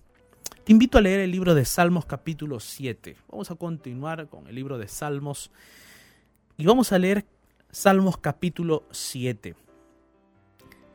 Te 0.63 0.71
invito 0.71 0.97
a 0.97 1.01
leer 1.01 1.19
el 1.19 1.31
libro 1.31 1.55
de 1.55 1.65
Salmos 1.65 2.05
capítulo 2.05 2.59
7. 2.59 3.17
Vamos 3.29 3.51
a 3.51 3.55
continuar 3.55 4.29
con 4.29 4.47
el 4.47 4.55
libro 4.55 4.77
de 4.77 4.87
Salmos 4.87 5.51
y 6.57 6.65
vamos 6.65 6.93
a 6.93 6.99
leer 6.99 7.25
Salmos 7.69 8.17
capítulo 8.17 8.83
7. 8.91 9.55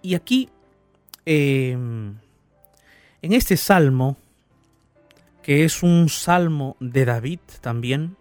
Y 0.01 0.14
aquí, 0.14 0.48
em, 1.27 2.14
en 3.20 3.33
este 3.33 3.59
salmo, 3.59 4.16
que 5.48 5.64
es 5.64 5.82
un 5.82 6.11
salmo 6.11 6.76
de 6.78 7.06
David 7.06 7.40
también. 7.62 8.18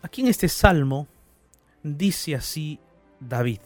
Aquí 0.00 0.22
en 0.22 0.28
este 0.28 0.48
salmo 0.48 1.06
dice 1.82 2.34
así 2.34 2.80
David, 3.20 3.58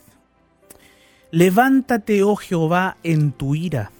Levántate, 1.30 2.24
oh 2.24 2.34
Jehová, 2.34 2.96
en 3.04 3.30
tu 3.30 3.54
ira. 3.54 3.92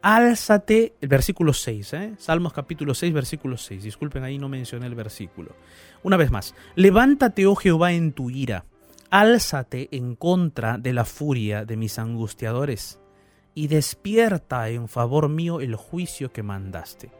Álzate, 0.00 0.94
el 1.02 1.08
versículo 1.08 1.52
6, 1.52 1.92
¿eh? 1.92 2.14
Salmos 2.16 2.54
capítulo 2.54 2.94
6, 2.94 3.12
versículo 3.12 3.58
6. 3.58 3.82
Disculpen, 3.82 4.24
ahí 4.24 4.38
no 4.38 4.48
mencioné 4.48 4.86
el 4.86 4.94
versículo. 4.94 5.54
Una 6.02 6.16
vez 6.16 6.30
más, 6.30 6.54
levántate, 6.76 7.44
oh 7.44 7.56
Jehová, 7.56 7.92
en 7.92 8.12
tu 8.12 8.30
ira. 8.30 8.64
Álzate 9.10 9.90
en 9.92 10.14
contra 10.14 10.78
de 10.78 10.94
la 10.94 11.04
furia 11.04 11.66
de 11.66 11.76
mis 11.76 11.98
angustiadores 11.98 12.98
y 13.54 13.68
despierta 13.68 14.70
en 14.70 14.88
favor 14.88 15.28
mío 15.28 15.60
el 15.60 15.76
juicio 15.76 16.32
que 16.32 16.42
mandaste. 16.42 17.17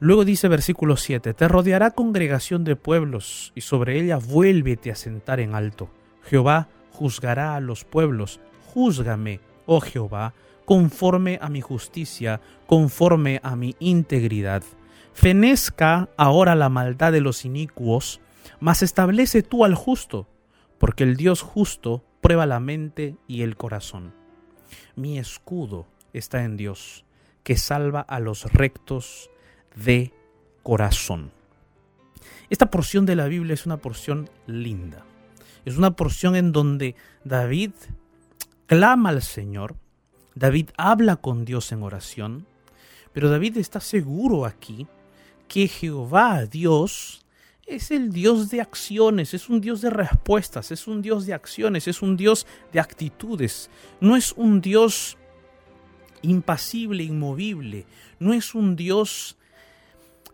Luego 0.00 0.24
dice 0.24 0.48
versículo 0.48 0.96
7, 0.96 1.34
Te 1.34 1.46
rodeará 1.46 1.92
congregación 1.92 2.64
de 2.64 2.74
pueblos, 2.74 3.52
y 3.54 3.60
sobre 3.60 4.00
ella 4.00 4.16
vuélvete 4.16 4.90
a 4.90 4.96
sentar 4.96 5.40
en 5.40 5.54
alto. 5.54 5.90
Jehová 6.22 6.68
juzgará 6.90 7.54
a 7.54 7.60
los 7.60 7.84
pueblos. 7.84 8.40
Júzgame, 8.72 9.40
oh 9.66 9.80
Jehová, 9.80 10.34
conforme 10.64 11.38
a 11.40 11.48
mi 11.48 11.60
justicia, 11.60 12.40
conforme 12.66 13.40
a 13.42 13.54
mi 13.56 13.76
integridad. 13.78 14.62
Fenezca 15.12 16.08
ahora 16.16 16.54
la 16.54 16.68
maldad 16.68 17.12
de 17.12 17.20
los 17.20 17.44
inicuos, 17.44 18.20
mas 18.58 18.82
establece 18.82 19.42
tú 19.42 19.64
al 19.64 19.74
justo, 19.74 20.26
porque 20.78 21.04
el 21.04 21.16
Dios 21.16 21.42
justo 21.42 22.02
prueba 22.20 22.46
la 22.46 22.58
mente 22.58 23.16
y 23.28 23.42
el 23.42 23.56
corazón 23.56 24.20
mi 25.00 25.18
escudo 25.18 25.86
está 26.12 26.44
en 26.44 26.56
Dios, 26.56 27.04
que 27.42 27.56
salva 27.56 28.00
a 28.00 28.20
los 28.20 28.52
rectos 28.52 29.30
de 29.76 30.12
corazón. 30.62 31.30
Esta 32.48 32.70
porción 32.70 33.06
de 33.06 33.16
la 33.16 33.28
Biblia 33.28 33.54
es 33.54 33.66
una 33.66 33.76
porción 33.76 34.28
linda. 34.46 35.04
Es 35.64 35.76
una 35.76 35.94
porción 35.94 36.36
en 36.36 36.52
donde 36.52 36.96
David 37.24 37.72
clama 38.66 39.10
al 39.10 39.22
Señor, 39.22 39.76
David 40.34 40.70
habla 40.76 41.16
con 41.16 41.44
Dios 41.44 41.72
en 41.72 41.82
oración, 41.82 42.46
pero 43.12 43.28
David 43.28 43.58
está 43.58 43.80
seguro 43.80 44.46
aquí 44.46 44.86
que 45.48 45.68
Jehová, 45.68 46.46
Dios, 46.46 47.20
es 47.66 47.90
el 47.90 48.12
Dios 48.12 48.50
de 48.50 48.60
acciones, 48.60 49.34
es 49.34 49.48
un 49.48 49.60
Dios 49.60 49.80
de 49.80 49.90
respuestas, 49.90 50.70
es 50.70 50.86
un 50.86 51.02
Dios 51.02 51.26
de 51.26 51.34
acciones, 51.34 51.88
es 51.88 52.02
un 52.02 52.16
Dios 52.16 52.46
de 52.72 52.80
actitudes. 52.80 53.70
No 54.00 54.16
es 54.16 54.32
un 54.32 54.60
Dios 54.60 55.16
impasible, 56.22 57.02
inmovible, 57.02 57.86
no 58.18 58.32
es 58.32 58.54
un 58.54 58.76
Dios 58.76 59.36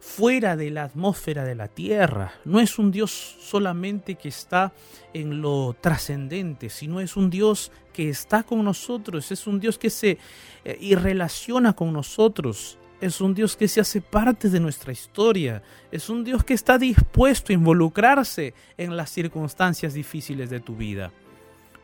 fuera 0.06 0.56
de 0.56 0.70
la 0.70 0.84
atmósfera 0.84 1.44
de 1.44 1.56
la 1.56 1.66
tierra, 1.66 2.32
no 2.44 2.60
es 2.60 2.78
un 2.78 2.92
Dios 2.92 3.10
solamente 3.10 4.14
que 4.14 4.28
está 4.28 4.72
en 5.12 5.42
lo 5.42 5.76
trascendente, 5.78 6.70
sino 6.70 7.00
es 7.00 7.16
un 7.16 7.28
Dios 7.28 7.72
que 7.92 8.08
está 8.08 8.44
con 8.44 8.64
nosotros, 8.64 9.32
es 9.32 9.48
un 9.48 9.58
Dios 9.58 9.78
que 9.78 9.90
se 9.90 10.18
eh, 10.64 10.96
relaciona 10.96 11.72
con 11.74 11.92
nosotros, 11.92 12.78
es 13.00 13.20
un 13.20 13.34
Dios 13.34 13.56
que 13.56 13.66
se 13.66 13.80
hace 13.80 14.00
parte 14.00 14.48
de 14.48 14.60
nuestra 14.60 14.92
historia, 14.92 15.62
es 15.90 16.08
un 16.08 16.22
Dios 16.22 16.44
que 16.44 16.54
está 16.54 16.78
dispuesto 16.78 17.52
a 17.52 17.54
involucrarse 17.54 18.54
en 18.78 18.96
las 18.96 19.10
circunstancias 19.10 19.92
difíciles 19.92 20.48
de 20.48 20.60
tu 20.60 20.76
vida. 20.76 21.12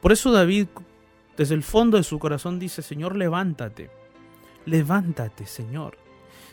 Por 0.00 0.12
eso 0.12 0.30
David, 0.30 0.68
desde 1.37 1.56
el 1.56 1.64
fondo 1.64 1.96
de 1.96 2.04
su 2.04 2.20
corazón, 2.20 2.61
dice, 2.61 2.82
Señor, 2.82 3.16
levántate, 3.16 3.90
levántate, 4.64 5.44
Señor. 5.44 5.98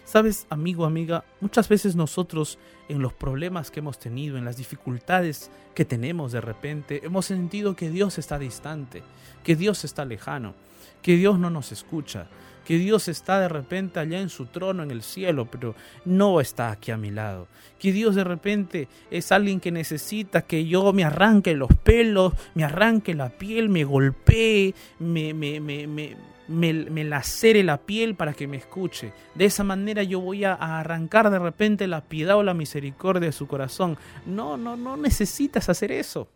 Sabes, 0.10 0.48
amigo, 0.50 0.86
amiga, 0.86 1.24
muchas 1.40 1.70
veces 1.70 1.96
nosotros 1.96 2.58
en 2.88 3.00
los 3.00 3.14
problemas 3.14 3.70
que 3.70 3.80
hemos 3.80 4.00
tenido, 4.00 4.40
en 4.40 4.46
las 4.46 4.58
dificultades 4.58 5.52
que 5.76 5.86
tenemos 5.86 6.32
de 6.32 6.42
repente, 6.42 7.02
hemos 7.06 7.28
sentido 7.28 7.76
que 7.76 7.92
Dios 7.92 8.18
está 8.18 8.40
distante, 8.40 9.04
que 9.44 9.56
Dios 9.56 9.86
está 9.86 10.06
lejano, 10.06 10.56
que 11.04 11.16
Dios 11.16 11.38
no 11.38 11.52
nos 11.52 11.72
escucha, 11.72 12.26
que 12.66 12.80
Dios 12.80 13.08
está 13.08 13.40
de 13.40 13.50
repente 13.50 14.00
allá 14.00 14.20
en 14.20 14.30
su 14.30 14.48
trono 14.48 14.82
en 14.82 14.90
el 14.90 15.04
cielo, 15.04 15.46
pero 15.46 15.76
no 16.06 16.42
está 16.42 16.72
aquí 16.72 16.90
a 16.90 16.98
mi 16.98 17.12
lado. 17.12 17.48
Que 17.78 17.92
Dios 17.92 18.16
de 18.16 18.24
repente 18.24 18.88
es 19.12 19.32
alguien 19.32 19.60
que 19.60 19.72
necesita 19.72 20.42
que 20.42 20.66
yo 20.66 20.92
me 20.92 21.04
arranque 21.04 21.54
los 21.54 21.70
pelos, 21.84 22.34
me 22.56 22.64
arranque 22.64 23.14
la 23.14 23.30
piel, 23.30 23.70
me 23.70 23.84
golpee, 23.84 24.74
me, 24.98 25.36
me, 25.36 25.60
me, 25.60 25.86
me 25.86 26.18
me, 26.50 27.04
lacere 27.04 27.64
la 27.64 27.78
piel 27.78 28.16
para 28.16 28.34
que 28.34 28.48
me 28.48 28.58
escuche. 28.58 29.14
De 29.36 29.46
esa 29.46 29.64
manera 29.64 30.04
yo 30.04 30.20
voy 30.20 30.44
a, 30.44 30.54
arrancar 30.54 31.30
de 31.30 31.40
repente 31.40 31.88
la 31.88 32.02
piedad 32.02 32.38
o 32.38 32.44
la 32.44 32.54
misericordia 32.54 33.28
de 33.28 33.32
su 33.32 33.48
corazón. 33.48 33.98
No, 34.26 34.58
no, 34.58 34.76
no 34.76 34.98
necesitas 34.98 35.70
hacer 35.70 35.92
eso. 35.92 36.28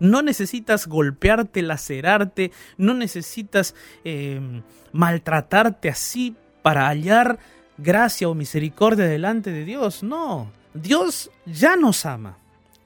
No 0.00 0.22
necesitas 0.22 0.88
golpearte, 0.88 1.62
lacerarte, 1.62 2.50
no 2.76 2.94
necesitas 2.94 3.74
em, 4.02 4.62
maltratarte 4.92 5.88
así 5.88 6.34
para 6.62 6.88
hallar 6.88 7.38
gracia 7.78 8.28
o 8.28 8.34
misericordia 8.34 9.06
delante 9.06 9.52
de 9.52 9.64
Dios. 9.64 10.02
No, 10.02 10.50
Dios 10.72 11.30
ya 11.46 11.76
nos 11.76 12.06
ama. 12.06 12.38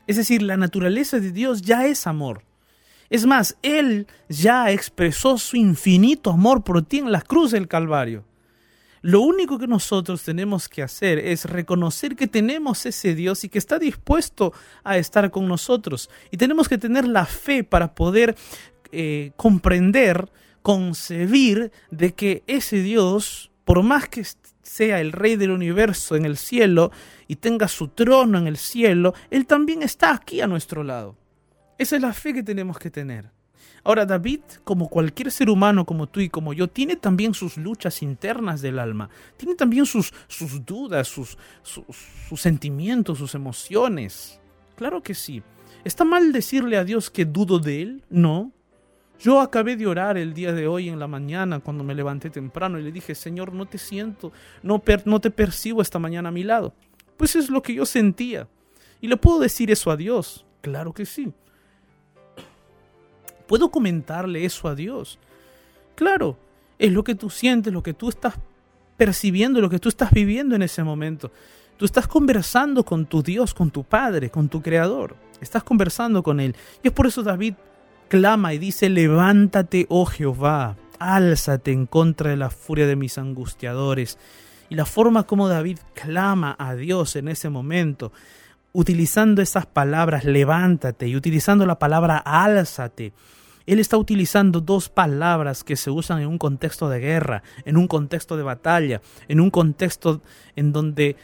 Es 0.07 0.17
decir, 0.17 0.43
la 0.43 0.57
naturaleza 0.57 1.21
de 1.21 1.33
Dios 1.33 1.63
ya 1.63 1.87
es 1.87 2.07
amor. 2.07 2.43
Es 3.11 3.25
más, 3.27 3.57
Él 3.62 4.07
ya 4.29 4.71
expresó 4.71 5.38
su 5.38 5.57
infinito 5.57 6.31
amor 6.31 6.62
por 6.62 6.83
ti 6.83 6.99
en 6.99 7.11
la 7.11 7.23
cruz 7.23 7.53
del 7.53 7.68
Calvario. 7.68 8.25
Lo 9.01 9.21
único 9.21 9.59
que 9.59 9.66
nosotros 9.66 10.25
tenemos 10.25 10.68
que 10.68 10.83
hacer 10.83 11.18
es 11.18 11.44
reconocer 11.44 12.16
que 12.16 12.27
tenemos 12.27 12.85
ese 12.85 13.14
Dios 13.14 13.44
y 13.44 13.49
que 13.49 13.59
está 13.59 13.79
dispuesto 13.79 14.53
a 14.83 14.99
estar 14.99 15.31
con 15.31 15.47
nosotros. 15.47 16.11
Y 16.31 16.37
tenemos 16.37 16.68
que 16.68 16.79
tener 16.79 17.07
la 17.07 17.25
fe 17.25 17.62
para 17.62 17.94
poder 17.94 18.37
eh, 18.90 19.31
comprender, 19.37 20.31
concebir 20.62 21.71
de 21.90 22.12
que 22.12 22.42
ese 22.47 22.83
Dios, 22.83 23.51
por 23.64 23.83
más 23.83 24.09
que 24.09 24.27
sea 24.62 25.01
el 25.01 25.12
Rey 25.12 25.37
del 25.37 25.53
universo 25.53 26.16
en 26.16 26.25
el 26.25 26.37
cielo 26.37 26.90
y 27.29 27.37
tenga 27.37 27.68
su 27.68 27.88
trono 27.88 28.37
en 28.37 28.49
el 28.49 28.57
cielo, 28.57 29.14
Él 29.31 29.47
también 29.47 29.83
está 29.83 30.12
aquí 30.12 30.40
a 30.40 30.47
nuestro 30.49 30.83
lado. 30.83 31.16
Esa 31.79 31.97
es 31.97 32.03
la 32.03 32.12
fe 32.12 32.35
que 32.35 32.43
tenemos 32.43 32.79
que 32.79 32.91
tener. 32.91 33.31
Ahora, 33.85 34.05
David, 34.05 34.41
como 34.64 34.88
cualquier 34.88 35.31
ser 35.31 35.49
humano 35.49 35.87
como 35.87 36.09
tú 36.09 36.21
y 36.21 36.29
como 36.29 36.53
yo, 36.53 36.69
tiene 36.69 36.97
también 36.97 37.35
sus 37.35 37.57
luchas 37.57 38.03
internas 38.03 38.61
del 38.61 38.79
alma, 38.79 39.09
tiene 39.37 39.55
también 39.55 39.87
sus, 39.87 40.12
sus 40.27 40.64
dudas, 40.64 41.09
sus, 41.09 41.38
sus, 41.62 42.41
sentimientos, 42.41 43.19
sus 43.19 43.35
emociones. 43.35 44.41
Claro 44.77 45.03
que 45.03 45.14
sí. 45.14 45.43
¿Está 45.85 46.05
mal 46.05 46.33
decirle 46.33 46.77
a 46.77 46.85
Dios 46.85 47.11
que 47.11 47.25
dudo 47.25 47.59
de 47.61 47.83
Él? 47.83 48.05
No. 48.11 48.53
Yo 49.21 49.41
acabé 49.41 49.77
de 49.77 49.87
orar 49.87 50.19
el 50.19 50.35
día 50.35 50.53
de 50.53 50.67
hoy 50.67 50.88
en 50.88 50.99
la 50.99 51.09
mañana 51.09 51.61
cuando 51.61 51.83
me 51.83 51.95
levanté 51.95 52.31
temprano 52.31 52.79
y 52.79 52.83
le 52.83 52.93
dije, 52.93 53.14
Señor, 53.14 53.53
no 53.53 53.67
te 53.67 53.79
siento, 53.79 54.33
no, 54.62 54.83
no 55.05 55.21
te 55.21 55.31
percibo 55.31 55.83
esta 55.83 55.99
mañana 55.99 56.29
a 56.29 56.33
mi 56.33 56.45
lado. 56.45 56.75
Pues 57.17 57.35
es 57.37 57.49
lo 57.49 57.62
que 57.62 57.75
yo 57.75 57.87
sentía. 57.87 58.49
¿Y 59.01 59.09
le 59.09 59.17
puedo 59.17 59.41
decir 59.41 59.71
eso 59.71 59.91
a 59.91 59.97
Dios? 59.97 60.45
Claro 60.61 60.93
que 60.93 61.07
sí. 61.07 61.33
¿Puedo 63.49 63.71
comentarle 63.71 64.45
eso 64.45 64.69
a 64.69 64.77
Dios? 64.77 65.19
Claro, 65.97 66.37
es 66.79 66.93
lo 66.93 67.03
que 67.03 67.17
tú 67.17 67.31
sientes, 67.31 67.73
lo 67.73 67.83
que 67.83 67.95
tú 67.95 68.09
estás 68.09 68.35
percibiendo, 68.97 69.61
lo 69.61 69.71
que 69.71 69.79
tú 69.79 69.89
estás 69.89 70.13
viviendo 70.13 70.55
en 70.55 70.63
ese 70.63 70.85
momento. 70.85 71.33
Tú 71.77 71.85
estás 71.85 72.07
conversando 72.07 72.85
con 72.85 73.07
tu 73.07 73.23
Dios, 73.23 73.55
con 73.55 73.71
tu 73.71 73.85
Padre, 73.85 74.31
con 74.31 74.49
tu 74.49 74.63
Creador. 74.63 75.17
Estás 75.41 75.65
conversando 75.65 76.23
con 76.23 76.41
Él. 76.41 76.55
Y 76.83 76.89
es 76.89 76.93
por 76.93 77.07
eso 77.07 77.23
David 77.23 77.55
clama 78.09 78.53
y 78.53 78.59
dice, 78.59 78.89
levántate, 78.89 79.87
oh 79.89 80.05
Jehová, 80.05 80.77
álzate 80.99 81.73
en 81.73 81.87
contra 81.87 82.31
de 82.31 82.37
la 82.37 82.51
furia 82.51 82.87
de 82.87 82.97
mis 82.97 83.17
angustiadores. 83.17 84.19
Y 84.69 84.75
la 84.75 84.85
forma 84.85 85.23
como 85.23 85.49
David 85.49 85.79
clama 85.95 86.55
a 86.59 86.75
Dios 86.75 87.17
en 87.17 87.29
ese 87.29 87.49
momento, 87.49 88.13
utilizando 88.73 89.41
esas 89.41 89.67
palabras, 89.67 90.25
levántate, 90.25 91.09
y 91.09 91.17
utilizando 91.17 91.65
la 91.65 91.79
palabra 91.79 92.19
álzate, 92.19 93.13
él 93.73 93.81
está 93.81 93.99
utilizando 93.99 94.61
dos 94.61 94.89
palabras 94.89 95.63
que 95.63 95.77
se 95.77 95.91
usan 95.91 96.21
en 96.21 96.29
un 96.29 96.39
contexto 96.39 96.89
de 96.89 97.01
guerra, 97.01 97.43
en 97.67 97.77
un 97.77 97.87
contexto 97.87 98.37
de 98.37 98.43
batalla, 98.43 99.03
en 99.29 99.41
un 99.41 99.51
contexto 99.51 100.23
en 100.57 100.73
donde 100.73 101.17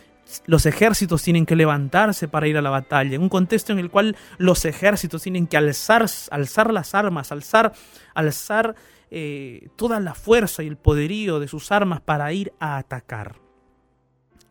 los 0.46 0.66
ejércitos 0.66 1.22
tienen 1.22 1.46
que 1.46 1.56
levantarse 1.56 2.28
para 2.28 2.46
ir 2.46 2.56
a 2.56 2.62
la 2.62 2.70
batalla, 2.70 3.14
en 3.14 3.22
un 3.22 3.28
contexto 3.28 3.72
en 3.72 3.78
el 3.78 3.90
cual 3.90 4.16
los 4.38 4.64
ejércitos 4.64 5.22
tienen 5.22 5.46
que 5.46 5.56
alzar, 5.56 6.06
alzar 6.30 6.72
las 6.72 6.94
armas, 6.94 7.32
alzar, 7.32 7.72
alzar 8.14 8.74
eh, 9.10 9.68
toda 9.76 10.00
la 10.00 10.14
fuerza 10.14 10.62
y 10.62 10.66
el 10.66 10.76
poderío 10.76 11.40
de 11.40 11.48
sus 11.48 11.72
armas 11.72 12.00
para 12.00 12.32
ir 12.32 12.52
a 12.60 12.76
atacar. 12.76 13.36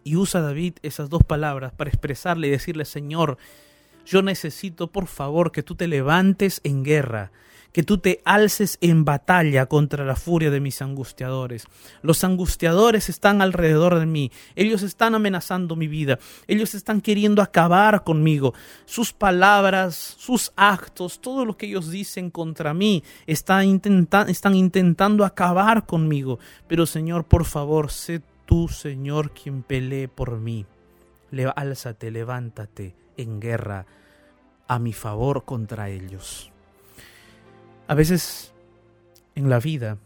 Y 0.03 0.15
usa 0.15 0.41
David 0.41 0.75
esas 0.81 1.09
dos 1.09 1.23
palabras 1.23 1.73
para 1.73 1.89
expresarle 1.89 2.47
y 2.47 2.51
decirle, 2.51 2.85
Señor, 2.85 3.37
yo 4.05 4.21
necesito 4.21 4.91
por 4.91 5.07
favor 5.07 5.51
que 5.51 5.63
tú 5.63 5.75
te 5.75 5.87
levantes 5.87 6.59
en 6.63 6.83
guerra, 6.83 7.31
que 7.73 7.83
tú 7.83 7.97
te 7.97 8.21
alces 8.23 8.77
en 8.79 9.03
batalla 9.03 9.65
contra 9.65 10.05
la 10.05 10.15
furia 10.15 10.51
de 10.51 10.61
mis 10.61 10.81
angustiadores. 10.81 11.65
Los 12.03 12.23
angustiadores 12.23 13.09
están 13.09 13.41
alrededor 13.41 13.99
de 13.99 14.05
mí, 14.05 14.31
ellos 14.55 14.83
están 14.83 15.15
amenazando 15.15 15.75
mi 15.75 15.87
vida, 15.87 16.19
ellos 16.47 16.75
están 16.75 17.01
queriendo 17.01 17.41
acabar 17.41 18.03
conmigo. 18.03 18.53
Sus 18.85 19.11
palabras, 19.11 19.95
sus 19.95 20.53
actos, 20.55 21.19
todo 21.19 21.45
lo 21.45 21.57
que 21.57 21.65
ellos 21.65 21.89
dicen 21.89 22.29
contra 22.29 22.73
mí 22.73 23.03
están, 23.25 23.65
intentando 23.65 25.25
acabar 25.25 25.85
conmigo. 25.87 26.39
Pero 26.67 26.85
Señor, 26.85 27.25
por 27.25 27.43
favor, 27.45 27.91
sé 27.91 28.21
tú, 28.45 28.67
Señor, 28.67 29.31
quien 29.31 29.63
pelee 29.63 30.07
por 30.07 30.39
mí. 30.39 30.67
Le, 31.31 31.51
álzate, 31.55 32.11
levántate 32.11 32.95
en 33.17 33.39
guerra 33.39 33.87
a 34.67 34.77
mi 34.77 34.93
favor 34.93 35.43
contra 35.43 35.89
ellos. 35.89 36.52
A 37.85 37.95
veces 37.95 38.53
en 39.35 39.49
la 39.49 39.59
vida 39.59 39.97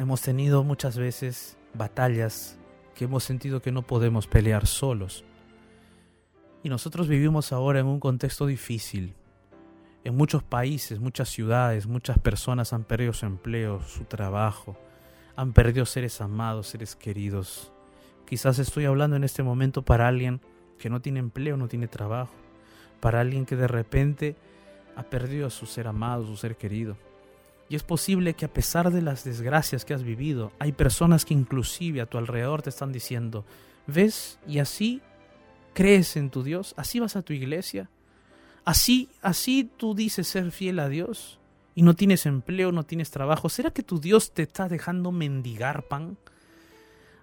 hemos 0.00 0.20
tenido 0.20 0.64
muchas 0.64 0.98
veces 0.98 1.56
batallas 1.74 2.58
que 2.96 3.04
hemos 3.04 3.22
sentido 3.22 3.62
que 3.62 3.70
no 3.70 3.82
podemos 3.82 4.26
pelear 4.26 4.66
solos. 4.66 5.24
Y 6.64 6.68
nosotros 6.70 7.06
vivimos 7.06 7.52
ahora 7.52 7.78
en 7.78 7.86
un 7.86 8.00
contexto 8.00 8.46
difícil. 8.46 9.14
En 10.02 10.16
muchos 10.16 10.42
países, 10.42 10.98
muchas 10.98 11.28
ciudades, 11.28 11.86
muchas 11.86 12.18
personas 12.18 12.72
han 12.72 12.82
perdido 12.82 13.12
su 13.12 13.26
empleo, 13.26 13.80
su 13.82 14.04
trabajo, 14.04 14.76
han 15.36 15.52
perdido 15.52 15.86
seres 15.86 16.20
amados, 16.20 16.66
seres 16.66 16.96
queridos. 16.96 17.72
Quizás 18.26 18.58
estoy 18.58 18.86
hablando 18.86 19.14
en 19.14 19.22
este 19.22 19.44
momento 19.44 19.82
para 19.82 20.08
alguien 20.08 20.40
que 20.78 20.90
no 20.90 21.00
tiene 21.00 21.20
empleo, 21.20 21.56
no 21.56 21.68
tiene 21.68 21.86
trabajo, 21.86 22.34
para 22.98 23.20
alguien 23.20 23.46
que 23.46 23.54
de 23.54 23.68
repente 23.68 24.36
ha 24.96 25.02
perdido 25.02 25.46
a 25.46 25.50
su 25.50 25.66
ser 25.66 25.86
amado, 25.86 26.26
su 26.26 26.36
ser 26.36 26.56
querido. 26.56 26.96
Y 27.68 27.76
es 27.76 27.82
posible 27.82 28.34
que 28.34 28.44
a 28.44 28.52
pesar 28.52 28.90
de 28.90 29.02
las 29.02 29.24
desgracias 29.24 29.84
que 29.84 29.94
has 29.94 30.02
vivido, 30.02 30.52
hay 30.58 30.72
personas 30.72 31.24
que 31.24 31.34
inclusive 31.34 32.00
a 32.00 32.06
tu 32.06 32.18
alrededor 32.18 32.62
te 32.62 32.70
están 32.70 32.92
diciendo, 32.92 33.44
¿ves? 33.86 34.38
Y 34.46 34.58
así 34.58 35.00
crees 35.72 36.16
en 36.16 36.30
tu 36.30 36.42
Dios, 36.42 36.74
así 36.76 37.00
vas 37.00 37.16
a 37.16 37.22
tu 37.22 37.32
iglesia, 37.32 37.90
así, 38.64 39.08
así 39.22 39.70
tú 39.76 39.94
dices 39.94 40.28
ser 40.28 40.50
fiel 40.52 40.78
a 40.78 40.88
Dios 40.88 41.38
y 41.74 41.82
no 41.82 41.94
tienes 41.94 42.26
empleo, 42.26 42.70
no 42.70 42.84
tienes 42.84 43.10
trabajo. 43.10 43.48
¿Será 43.48 43.70
que 43.70 43.82
tu 43.82 43.98
Dios 43.98 44.32
te 44.32 44.42
está 44.42 44.68
dejando 44.68 45.10
mendigar 45.10 45.84
pan? 45.88 46.16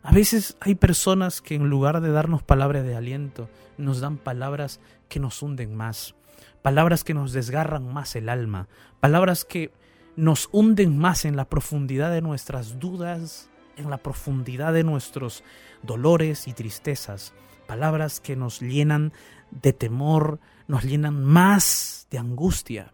A 0.03 0.11
veces 0.11 0.57
hay 0.59 0.75
personas 0.75 1.41
que 1.41 1.55
en 1.55 1.69
lugar 1.69 2.01
de 2.01 2.11
darnos 2.11 2.41
palabras 2.41 2.83
de 2.83 2.95
aliento, 2.95 3.47
nos 3.77 3.99
dan 3.99 4.17
palabras 4.17 4.79
que 5.07 5.19
nos 5.19 5.41
hunden 5.41 5.75
más 5.75 6.15
palabras 6.61 7.03
que 7.03 7.13
nos 7.13 7.33
desgarran 7.33 7.91
más 7.91 8.15
el 8.15 8.29
alma, 8.29 8.67
palabras 8.99 9.45
que 9.45 9.71
nos 10.15 10.49
hunden 10.51 10.97
más 10.97 11.25
en 11.25 11.35
la 11.35 11.45
profundidad 11.45 12.11
de 12.11 12.21
nuestras 12.21 12.79
dudas, 12.79 13.49
en 13.77 13.89
la 13.89 13.97
profundidad 13.97 14.73
de 14.73 14.83
nuestros 14.83 15.43
dolores 15.81 16.47
y 16.47 16.53
tristezas, 16.53 17.33
palabras 17.67 18.19
que 18.19 18.35
nos 18.35 18.59
llenan 18.59 19.13
de 19.49 19.73
temor, 19.73 20.39
nos 20.67 20.83
llenan 20.83 21.23
más 21.23 22.07
de 22.11 22.17
angustia. 22.17 22.93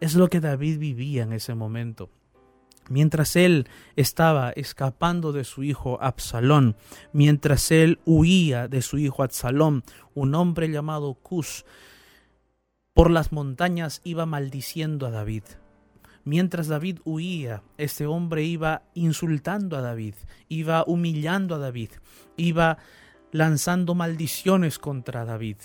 Es 0.00 0.14
lo 0.14 0.28
que 0.28 0.40
David 0.40 0.78
vivía 0.78 1.24
en 1.24 1.32
ese 1.32 1.54
momento. 1.54 2.10
Mientras 2.88 3.36
él 3.36 3.68
estaba 3.96 4.50
escapando 4.52 5.32
de 5.32 5.44
su 5.44 5.62
hijo 5.62 5.98
Absalón, 6.00 6.76
mientras 7.12 7.70
él 7.70 8.00
huía 8.06 8.66
de 8.68 8.80
su 8.80 8.96
hijo 8.96 9.22
Absalón, 9.22 9.84
un 10.14 10.34
hombre 10.34 10.70
llamado 10.70 11.14
Cus 11.14 11.66
por 12.98 13.12
las 13.12 13.30
montañas 13.30 14.00
iba 14.02 14.26
maldiciendo 14.26 15.06
a 15.06 15.10
David. 15.12 15.44
Mientras 16.24 16.66
David 16.66 16.98
huía, 17.04 17.62
este 17.76 18.06
hombre 18.06 18.42
iba 18.42 18.82
insultando 18.94 19.76
a 19.76 19.80
David, 19.80 20.14
iba 20.48 20.82
humillando 20.84 21.54
a 21.54 21.58
David, 21.58 21.90
iba 22.36 22.78
lanzando 23.30 23.94
maldiciones 23.94 24.80
contra 24.80 25.24
David. 25.24 25.58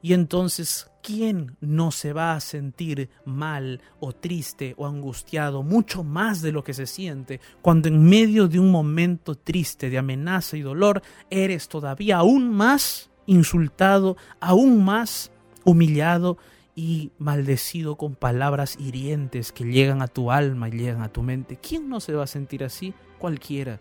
Y 0.00 0.14
entonces, 0.14 0.90
¿quién 1.02 1.54
no 1.60 1.90
se 1.90 2.14
va 2.14 2.32
a 2.32 2.40
sentir 2.40 3.10
mal 3.26 3.82
o 3.98 4.14
triste 4.14 4.72
o 4.78 4.86
angustiado, 4.86 5.62
mucho 5.62 6.02
más 6.02 6.40
de 6.40 6.52
lo 6.52 6.64
que 6.64 6.72
se 6.72 6.86
siente, 6.86 7.42
cuando 7.60 7.88
en 7.88 8.02
medio 8.02 8.48
de 8.48 8.58
un 8.58 8.70
momento 8.70 9.34
triste 9.34 9.90
de 9.90 9.98
amenaza 9.98 10.56
y 10.56 10.62
dolor, 10.62 11.02
eres 11.28 11.68
todavía 11.68 12.16
aún 12.16 12.50
más 12.50 13.10
insultado, 13.26 14.16
aún 14.40 14.82
más 14.82 15.30
humillado 15.66 16.38
y 16.74 17.12
maldecido 17.18 17.96
con 17.96 18.14
palabras 18.14 18.76
hirientes 18.78 19.52
que 19.52 19.64
llegan 19.64 20.02
a 20.02 20.08
tu 20.08 20.30
alma 20.30 20.68
y 20.68 20.72
llegan 20.72 21.02
a 21.02 21.12
tu 21.12 21.22
mente? 21.22 21.56
¿Quién 21.56 21.88
no 21.88 22.00
se 22.00 22.14
va 22.14 22.24
a 22.24 22.28
sentir 22.28 22.64
así? 22.64 22.94
Cualquiera. 23.18 23.80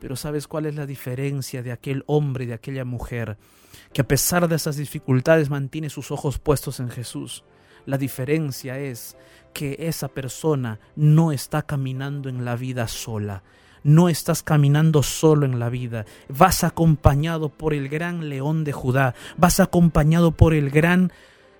Pero 0.00 0.16
¿sabes 0.16 0.46
cuál 0.46 0.66
es 0.66 0.74
la 0.74 0.86
diferencia 0.86 1.62
de 1.62 1.72
aquel 1.72 2.04
hombre, 2.06 2.46
de 2.46 2.54
aquella 2.54 2.84
mujer, 2.84 3.36
que 3.92 4.02
a 4.02 4.08
pesar 4.08 4.48
de 4.48 4.56
esas 4.56 4.76
dificultades 4.76 5.50
mantiene 5.50 5.90
sus 5.90 6.10
ojos 6.10 6.38
puestos 6.38 6.80
en 6.80 6.90
Jesús? 6.90 7.44
La 7.86 7.98
diferencia 7.98 8.78
es 8.78 9.16
que 9.54 9.76
esa 9.80 10.08
persona 10.08 10.78
no 10.94 11.32
está 11.32 11.62
caminando 11.62 12.28
en 12.28 12.44
la 12.44 12.54
vida 12.54 12.86
sola. 12.86 13.42
No 13.82 14.08
estás 14.08 14.42
caminando 14.42 15.02
solo 15.02 15.46
en 15.46 15.58
la 15.58 15.68
vida, 15.68 16.04
vas 16.28 16.64
acompañado 16.64 17.48
por 17.48 17.72
el 17.72 17.88
gran 17.88 18.28
león 18.28 18.64
de 18.64 18.72
Judá, 18.72 19.14
vas 19.36 19.60
acompañado 19.60 20.32
por 20.32 20.52
el 20.52 20.68
gran 20.70 21.12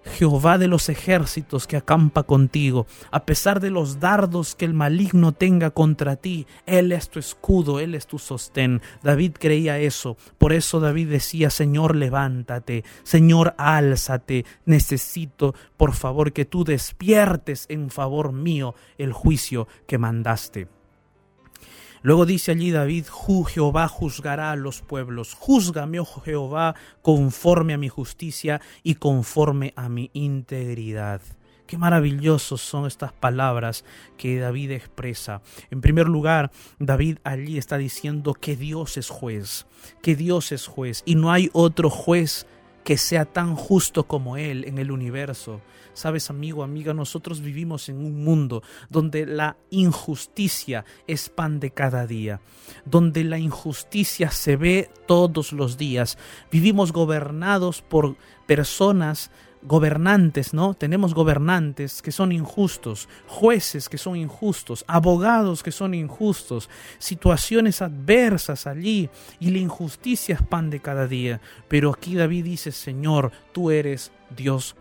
Jehová 0.09 0.59
de 0.59 0.69
los 0.69 0.89
ejércitos 0.89 1.67
que 1.67 1.77
acampa 1.77 2.23
contigo, 2.23 2.87
a 3.11 3.25
pesar 3.25 3.61
de 3.61 3.71
los 3.71 4.01
dardos 4.01 4.55
que 4.55 4.65
el 4.65 4.75
maligno 4.75 5.33
tenga 5.33 5.71
contra 5.71 6.17
ti, 6.17 6.47
Él 6.67 6.93
es 6.93 7.09
tu 7.09 7.19
escudo, 7.19 7.81
Él 7.81 7.95
es 7.95 8.07
tu 8.07 8.19
sostén. 8.19 8.81
David 9.03 9.33
creía 9.39 9.79
eso, 9.79 10.17
por 10.39 10.53
eso 10.53 10.81
David 10.81 11.09
decía, 11.09 11.51
Señor, 11.51 11.97
levántate, 11.97 12.85
Señor, 13.03 13.55
álzate, 13.59 14.45
necesito, 14.65 15.55
por 15.77 15.95
favor, 15.95 16.33
que 16.33 16.45
tú 16.45 16.65
despiertes 16.65 17.67
en 17.69 17.91
favor 17.91 18.33
mío 18.33 18.75
el 18.97 19.13
juicio 19.13 19.69
que 19.87 19.99
mandaste. 19.99 20.78
Luego 22.03 22.27
dice 22.27 22.53
allí 22.53 22.71
David, 22.71 23.07
Jehová 23.49 23.89
juzgará 23.89 24.53
a 24.53 24.57
los 24.57 24.83
pueblos, 24.83 25.35
júzgame, 25.35 26.01
oh 26.01 26.05
Jehová, 26.05 26.75
conforme 27.03 27.75
a 27.75 27.79
mi 27.79 27.89
justicia 27.89 28.61
y 28.83 28.97
conforme 28.97 29.73
a 29.77 29.89
mi 29.89 30.11
integridad. 30.13 31.21
Qué 31.69 31.77
maravillosos 31.77 32.63
son 32.63 32.87
estas 32.87 33.13
palabras 33.13 33.85
que 34.17 34.39
David 34.39 34.71
expresa. 34.71 35.43
En 35.71 35.83
primer 35.83 36.09
lugar, 36.09 36.51
David 36.79 37.19
allí 37.25 37.59
está 37.59 37.77
diciendo 37.77 38.33
que 38.33 38.57
Dios 38.57 38.97
es 38.97 39.11
juez, 39.11 39.67
que 40.01 40.17
Dios 40.17 40.51
es 40.53 40.67
juez 40.67 41.03
y 41.05 41.15
no 41.15 41.31
hay 41.31 41.51
otro 41.53 41.91
juez 41.91 42.47
que 42.89 42.97
sea 42.97 43.27
tan 43.27 43.55
justo 43.55 44.05
como 44.05 44.39
Él 44.39 44.65
en 44.65 44.79
el 44.79 44.91
universo. 44.91 45.61
Sabes, 45.93 46.31
amigo, 46.31 46.63
amiga, 46.63 46.95
nosotros 46.95 47.43
vivimos 47.43 47.91
en 47.91 47.99
un 47.99 48.25
mundo 48.25 48.63
donde 48.89 49.27
la 49.27 49.59
injusticia 49.69 50.87
es 51.07 51.29
pan 51.29 51.61
de 51.61 51.71
cada 51.71 52.07
día, 52.07 52.41
donde 52.87 53.25
la 53.25 53.39
injusticia 53.39 54.31
se 54.31 54.57
ve 54.57 54.91
todos 55.07 55.53
los 55.53 55.77
días. 55.77 56.17
Vivimos 56.51 56.93
gobernados 56.93 57.83
por 57.83 58.17
personas 58.47 59.31
gobernantes, 59.63 60.55
¿no? 60.55 60.75
Tenemos 60.75 61.15
gobernantes 61.15 62.03
que 62.03 62.13
son 62.13 62.33
injustos, 62.33 63.09
jueces 63.27 63.89
que 63.89 63.99
son 63.99 64.17
injustos, 64.17 64.85
abogados 64.87 65.63
que 65.63 65.73
son 65.73 65.95
injustos, 65.95 66.69
situaciones 66.99 67.83
adversas 67.83 68.67
allí 68.67 69.11
y 69.41 69.51
la 69.51 69.59
injusticia 69.59 70.37
es 70.37 70.43
pan 70.43 70.71
de 70.71 70.81
cada 70.81 71.07
día. 71.07 71.41
Pero 71.69 71.91
aquí 71.91 72.15
David 72.15 72.45
dice, 72.45 72.73
Señor, 72.73 73.33
tú 73.53 73.71
eres 73.71 74.13
Dios 74.37 74.77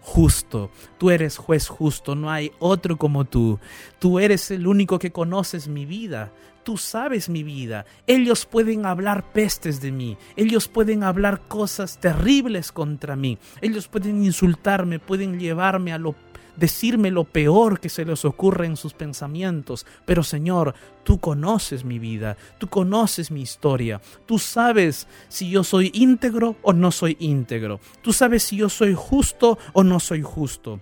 justo, 0.00 0.70
tú 0.96 1.10
eres 1.10 1.36
juez 1.36 1.68
justo, 1.68 2.14
no 2.14 2.30
hay 2.30 2.52
otro 2.58 2.96
como 2.96 3.24
tú, 3.24 3.58
tú 3.98 4.18
eres 4.18 4.50
el 4.50 4.66
único 4.66 4.98
que 4.98 5.12
conoces 5.12 5.68
mi 5.68 5.84
vida, 5.84 6.32
tú 6.68 6.76
sabes 6.76 7.30
mi 7.30 7.44
vida. 7.44 7.86
Ellos 8.06 8.44
pueden 8.44 8.84
hablar 8.84 9.32
pestes 9.32 9.80
de 9.80 9.90
mí, 9.90 10.18
ellos 10.36 10.68
pueden 10.68 11.02
hablar 11.02 11.40
cosas 11.48 11.96
terribles 11.98 12.72
contra 12.72 13.16
mí, 13.16 13.38
ellos 13.62 13.88
pueden 13.88 14.22
insultarme, 14.22 14.98
pueden 14.98 15.40
llevarme 15.40 15.94
a 15.94 15.98
lo 15.98 16.14
decirme 16.56 17.10
lo 17.10 17.24
peor 17.24 17.80
que 17.80 17.88
se 17.88 18.04
les 18.04 18.26
ocurre 18.26 18.66
en 18.66 18.76
sus 18.76 18.92
pensamientos. 18.92 19.86
Pero 20.04 20.22
Señor, 20.22 20.74
tú 21.04 21.18
conoces 21.18 21.86
mi 21.86 21.98
vida, 21.98 22.36
tú 22.58 22.68
conoces 22.68 23.30
mi 23.30 23.40
historia, 23.40 24.02
tú 24.26 24.38
sabes 24.38 25.08
si 25.28 25.48
yo 25.48 25.64
soy 25.64 25.90
íntegro 25.94 26.56
o 26.60 26.74
no 26.74 26.92
soy 26.92 27.16
íntegro, 27.18 27.80
tú 28.02 28.12
sabes 28.12 28.42
si 28.42 28.58
yo 28.58 28.68
soy 28.68 28.92
justo 28.94 29.56
o 29.72 29.84
no 29.84 30.00
soy 30.00 30.20
justo. 30.20 30.80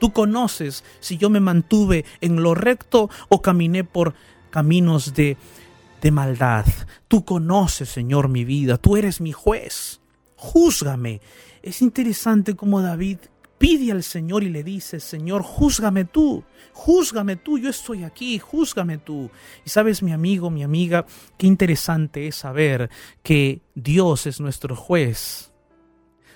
Tú 0.00 0.12
conoces 0.14 0.82
si 0.98 1.18
yo 1.18 1.28
me 1.28 1.40
mantuve 1.40 2.06
en 2.22 2.42
lo 2.42 2.54
recto 2.54 3.10
o 3.28 3.42
caminé 3.42 3.84
por 3.84 4.14
caminos 4.50 5.14
de, 5.14 5.36
de 6.00 6.10
maldad. 6.10 6.66
Tú 7.08 7.24
conoces, 7.24 7.88
Señor, 7.88 8.28
mi 8.28 8.44
vida, 8.44 8.76
tú 8.76 8.96
eres 8.96 9.20
mi 9.20 9.32
juez. 9.32 10.00
Júzgame. 10.36 11.20
Es 11.62 11.82
interesante 11.82 12.56
cómo 12.56 12.80
David 12.80 13.18
pide 13.60 13.92
al 13.92 14.02
Señor 14.02 14.42
y 14.42 14.48
le 14.48 14.64
dice, 14.64 15.00
Señor, 15.00 15.42
júzgame 15.42 16.06
tú, 16.06 16.44
júzgame 16.72 17.36
tú, 17.36 17.58
yo 17.58 17.68
estoy 17.68 18.04
aquí, 18.04 18.38
júzgame 18.38 18.96
tú. 18.96 19.30
Y 19.66 19.68
sabes, 19.68 20.02
mi 20.02 20.12
amigo, 20.12 20.48
mi 20.48 20.62
amiga, 20.62 21.04
qué 21.36 21.46
interesante 21.46 22.26
es 22.26 22.36
saber 22.36 22.88
que 23.22 23.60
Dios 23.74 24.26
es 24.26 24.40
nuestro 24.40 24.74
juez. 24.74 25.52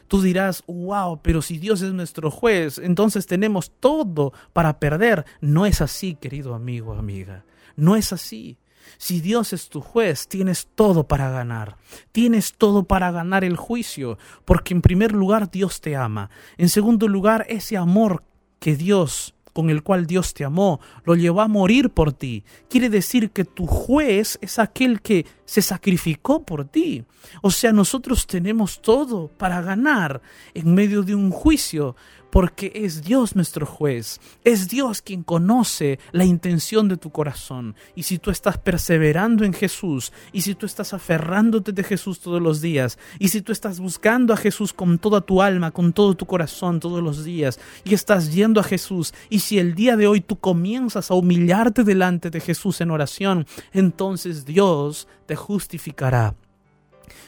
Tú 0.06 0.20
dirás, 0.20 0.64
wow, 0.66 1.18
pero 1.22 1.40
si 1.40 1.56
Dios 1.56 1.80
es 1.80 1.94
nuestro 1.94 2.30
juez, 2.30 2.76
entonces 2.76 3.26
tenemos 3.26 3.72
todo 3.80 4.34
para 4.52 4.78
perder. 4.78 5.24
No 5.40 5.64
es 5.64 5.80
así, 5.80 6.16
querido 6.16 6.54
amigo, 6.54 6.92
amiga. 6.92 7.46
No 7.76 7.96
es 7.96 8.12
así. 8.12 8.58
Si 8.98 9.20
Dios 9.20 9.52
es 9.52 9.68
tu 9.68 9.80
juez, 9.80 10.28
tienes 10.28 10.68
todo 10.74 11.06
para 11.06 11.30
ganar. 11.30 11.76
Tienes 12.12 12.54
todo 12.54 12.84
para 12.84 13.10
ganar 13.10 13.44
el 13.44 13.56
juicio, 13.56 14.18
porque 14.44 14.74
en 14.74 14.82
primer 14.82 15.12
lugar 15.12 15.50
Dios 15.50 15.80
te 15.80 15.96
ama. 15.96 16.30
En 16.58 16.68
segundo 16.68 17.08
lugar, 17.08 17.46
ese 17.48 17.76
amor 17.76 18.22
que 18.60 18.76
Dios 18.76 19.34
con 19.54 19.70
el 19.70 19.84
cual 19.84 20.06
Dios 20.06 20.34
te 20.34 20.44
amó, 20.44 20.80
lo 21.04 21.14
llevó 21.14 21.40
a 21.40 21.48
morir 21.48 21.90
por 21.90 22.12
ti. 22.12 22.44
Quiere 22.68 22.90
decir 22.90 23.30
que 23.30 23.44
tu 23.44 23.66
juez 23.66 24.36
es 24.42 24.58
aquel 24.58 25.00
que 25.00 25.26
se 25.44 25.62
sacrificó 25.62 26.44
por 26.44 26.66
ti. 26.66 27.04
O 27.40 27.52
sea, 27.52 27.72
nosotros 27.72 28.26
tenemos 28.26 28.82
todo 28.82 29.28
para 29.28 29.62
ganar 29.62 30.20
en 30.54 30.74
medio 30.74 31.02
de 31.02 31.14
un 31.14 31.30
juicio, 31.30 31.94
porque 32.34 32.72
es 32.74 33.04
Dios 33.04 33.36
nuestro 33.36 33.64
juez, 33.64 34.20
es 34.42 34.68
Dios 34.68 35.02
quien 35.02 35.22
conoce 35.22 36.00
la 36.10 36.24
intención 36.24 36.88
de 36.88 36.96
tu 36.96 37.10
corazón. 37.10 37.76
Y 37.94 38.02
si 38.02 38.18
tú 38.18 38.32
estás 38.32 38.58
perseverando 38.58 39.44
en 39.44 39.52
Jesús, 39.52 40.12
y 40.32 40.40
si 40.40 40.56
tú 40.56 40.66
estás 40.66 40.94
aferrándote 40.94 41.70
de 41.70 41.84
Jesús 41.84 42.18
todos 42.18 42.42
los 42.42 42.60
días, 42.60 42.98
y 43.20 43.28
si 43.28 43.40
tú 43.40 43.52
estás 43.52 43.78
buscando 43.78 44.34
a 44.34 44.36
Jesús 44.36 44.72
con 44.72 44.98
toda 44.98 45.20
tu 45.20 45.42
alma, 45.42 45.70
con 45.70 45.92
todo 45.92 46.16
tu 46.16 46.26
corazón 46.26 46.80
todos 46.80 47.00
los 47.00 47.24
días, 47.24 47.60
y 47.84 47.94
estás 47.94 48.34
yendo 48.34 48.58
a 48.58 48.64
Jesús, 48.64 49.14
y 49.30 49.38
si 49.38 49.60
el 49.60 49.76
día 49.76 49.96
de 49.96 50.08
hoy 50.08 50.20
tú 50.20 50.34
comienzas 50.40 51.12
a 51.12 51.14
humillarte 51.14 51.84
delante 51.84 52.30
de 52.30 52.40
Jesús 52.40 52.80
en 52.80 52.90
oración, 52.90 53.46
entonces 53.72 54.44
Dios 54.44 55.06
te 55.26 55.36
justificará 55.36 56.34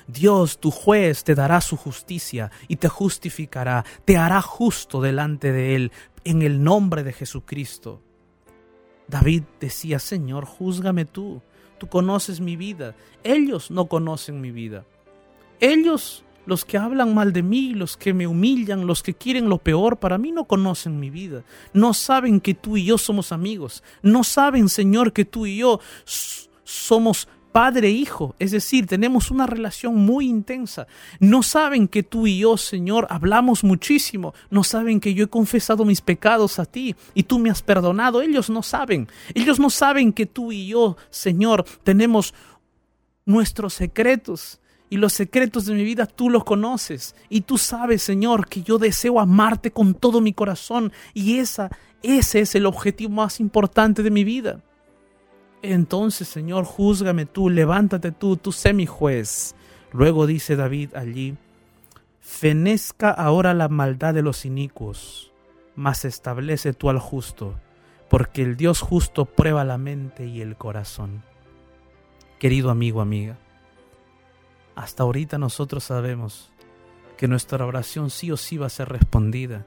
Dios, 0.07 0.59
tu 0.59 0.71
juez, 0.71 1.25
te 1.25 1.35
dará 1.35 1.61
su 1.61 1.77
justicia 1.77 2.51
y 2.69 2.77
te 2.77 2.89
justificará, 2.89 3.85
te 4.05 4.17
hará 4.17 4.41
justo 4.41 5.01
delante 5.01 5.53
de 5.53 5.75
Él 5.75 5.93
en 6.25 6.43
el 6.43 6.63
nombre 6.63 7.03
de 7.03 7.13
Jesucristo. 7.13 8.01
David 9.09 9.45
decía, 9.61 9.99
Señor, 9.99 10.45
júzgame 10.45 11.05
tú, 11.05 11.43
tú 11.79 11.89
conoces 11.89 12.41
mi 12.41 12.57
vida, 12.57 12.95
ellos 13.23 13.71
no 13.71 13.87
conocen 13.87 14.41
mi 14.41 14.51
vida. 14.51 14.85
Ellos, 15.61 16.25
los 16.45 16.65
que 16.65 16.79
hablan 16.79 17.15
mal 17.15 17.33
de 17.33 17.43
mí, 17.43 17.73
los 17.75 17.97
que 17.97 18.13
me 18.13 18.27
humillan, 18.27 18.87
los 18.87 19.03
que 19.03 19.15
quieren 19.15 19.49
lo 19.49 19.59
peor 19.59 19.97
para 19.97 20.19
mí, 20.19 20.33
no 20.33 20.45
conocen 20.45 21.01
mi 21.01 21.11
vida. 21.11 21.45
No 21.73 21.95
saben 21.95 22.41
que 22.41 22.55
tú 22.55 22.77
y 22.77 22.85
yo 22.85 22.99
somos 22.99 23.33
amigos. 23.33 23.83
No 24.03 24.23
saben, 24.23 24.69
Señor, 24.69 25.13
que 25.13 25.25
tú 25.25 25.47
y 25.47 25.59
yo 25.59 25.81
somos 26.05 27.29
padre-hijo, 27.57 28.35
es 28.39 28.51
decir, 28.51 28.87
tenemos 28.87 29.31
una 29.31 29.47
relación 29.47 29.95
muy 29.97 30.29
intensa. 30.29 30.87
No 31.21 31.43
saben 31.43 31.89
que 31.89 32.03
tú 32.03 32.27
y 32.27 32.41
yo, 32.41 32.59
Señor, 32.59 33.07
hablamos 33.09 33.65
muchísimo. 33.65 34.35
No 34.51 34.63
saben 34.63 35.01
que 35.01 35.15
yo 35.15 35.25
he 35.25 35.29
confesado 35.29 35.87
mis 35.87 36.03
pecados 36.03 36.59
a 36.59 36.67
ti 36.67 36.95
y 37.15 37.23
tú 37.23 37.39
me 37.39 37.49
has 37.49 37.63
perdonado. 37.63 38.21
Ellos 38.21 38.51
no 38.51 38.63
saben. 38.63 39.09
Ellos 39.33 39.59
no 39.59 39.71
saben 39.71 40.13
que 40.13 40.27
tú 40.27 40.53
y 40.53 40.67
yo, 40.67 40.99
Señor, 41.09 41.65
tenemos 41.83 42.35
nuestros 43.25 43.73
secretos 43.73 44.61
Y 44.91 44.99
los 44.99 45.15
secretos 45.15 45.65
de 45.65 45.73
mi 45.73 45.83
vida 45.83 46.05
tú 46.05 46.29
los 46.29 46.45
conoces. 46.45 47.15
Y 47.31 47.41
tú 47.41 47.57
sabes, 47.57 48.03
Señor, 48.03 48.49
que 48.51 48.63
yo 48.63 48.77
deseo 48.77 49.19
amarte 49.19 49.71
con 49.71 49.95
todo 49.95 50.21
mi 50.21 50.35
corazón. 50.35 50.93
Y 51.15 51.39
esa, 51.39 51.71
ese 52.03 52.41
es 52.41 52.55
el 52.55 52.67
objetivo 52.67 53.13
más 53.13 53.41
importante 53.41 54.03
de 54.03 54.11
mi 54.11 54.25
vida. 54.25 54.61
Entonces, 55.73 56.29
Señor, 56.29 56.65
júzgame 56.65 57.27
tú, 57.27 57.51
levántate 57.51 58.13
tú, 58.13 58.37
tú 58.37 58.53
sé 58.53 58.73
mi 58.73 58.87
juez. 58.87 59.55
Luego 59.93 60.27
dice 60.27 60.57
David 60.57 60.95
allí, 60.95 61.37
fenezca 62.21 63.11
ahora 63.11 63.55
la 63.55 63.69
maldad 63.69 64.15
de 64.15 64.23
los 64.23 64.45
inicuos, 64.45 65.33
mas 65.75 66.05
establece 66.05 66.73
tú 66.73 66.91
al 66.91 66.99
justo, 66.99 67.55
porque 68.09 68.43
el 68.43 68.57
Dios 68.57 68.81
justo 68.81 69.25
prueba 69.25 69.65
la 69.65 69.79
mente 69.79 70.27
y 70.27 70.41
el 70.41 70.57
corazón. 70.57 71.23
Querido 72.39 72.71
amigo, 72.71 73.01
amiga, 73.01 73.39
hasta 74.75 75.03
ahorita 75.03 75.39
nosotros 75.39 75.85
sabemos 75.85 76.53
que 77.17 77.29
nuestra 77.29 77.65
oración 77.65 78.11
sí 78.11 78.31
o 78.31 78.37
sí 78.37 78.59
va 78.59 78.67
a 78.67 78.71
ser 78.71 78.91
respondida, 78.91 79.67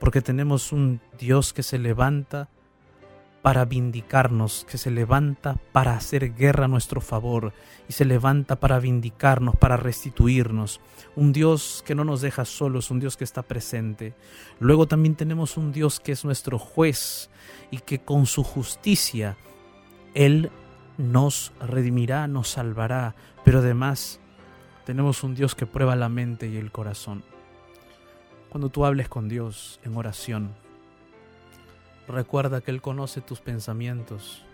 porque 0.00 0.20
tenemos 0.20 0.72
un 0.72 1.00
Dios 1.18 1.52
que 1.52 1.62
se 1.62 1.78
levanta 1.78 2.48
para 3.42 3.64
vindicarnos, 3.64 4.64
que 4.70 4.78
se 4.78 4.92
levanta 4.92 5.56
para 5.72 5.94
hacer 5.96 6.34
guerra 6.34 6.66
a 6.66 6.68
nuestro 6.68 7.00
favor 7.00 7.52
y 7.88 7.92
se 7.92 8.04
levanta 8.04 8.60
para 8.60 8.78
vindicarnos, 8.78 9.56
para 9.56 9.76
restituirnos. 9.76 10.80
Un 11.16 11.32
Dios 11.32 11.82
que 11.84 11.96
no 11.96 12.04
nos 12.04 12.20
deja 12.20 12.44
solos, 12.44 12.92
un 12.92 13.00
Dios 13.00 13.16
que 13.16 13.24
está 13.24 13.42
presente. 13.42 14.14
Luego 14.60 14.86
también 14.86 15.16
tenemos 15.16 15.56
un 15.56 15.72
Dios 15.72 15.98
que 15.98 16.12
es 16.12 16.24
nuestro 16.24 16.58
juez 16.58 17.30
y 17.72 17.78
que 17.78 17.98
con 17.98 18.26
su 18.26 18.44
justicia 18.44 19.36
Él 20.14 20.50
nos 20.96 21.52
redimirá, 21.60 22.28
nos 22.28 22.48
salvará, 22.48 23.16
pero 23.44 23.58
además 23.58 24.20
tenemos 24.86 25.24
un 25.24 25.34
Dios 25.34 25.56
que 25.56 25.66
prueba 25.66 25.96
la 25.96 26.08
mente 26.08 26.48
y 26.48 26.56
el 26.56 26.70
corazón. 26.70 27.24
Cuando 28.50 28.68
tú 28.68 28.84
hables 28.84 29.08
con 29.08 29.28
Dios 29.28 29.80
en 29.82 29.96
oración, 29.96 30.54
recuerda 32.12 32.60
que 32.60 32.70
Él 32.70 32.80
conoce 32.80 33.20
tus 33.20 33.40
pensamientos, 33.40 34.44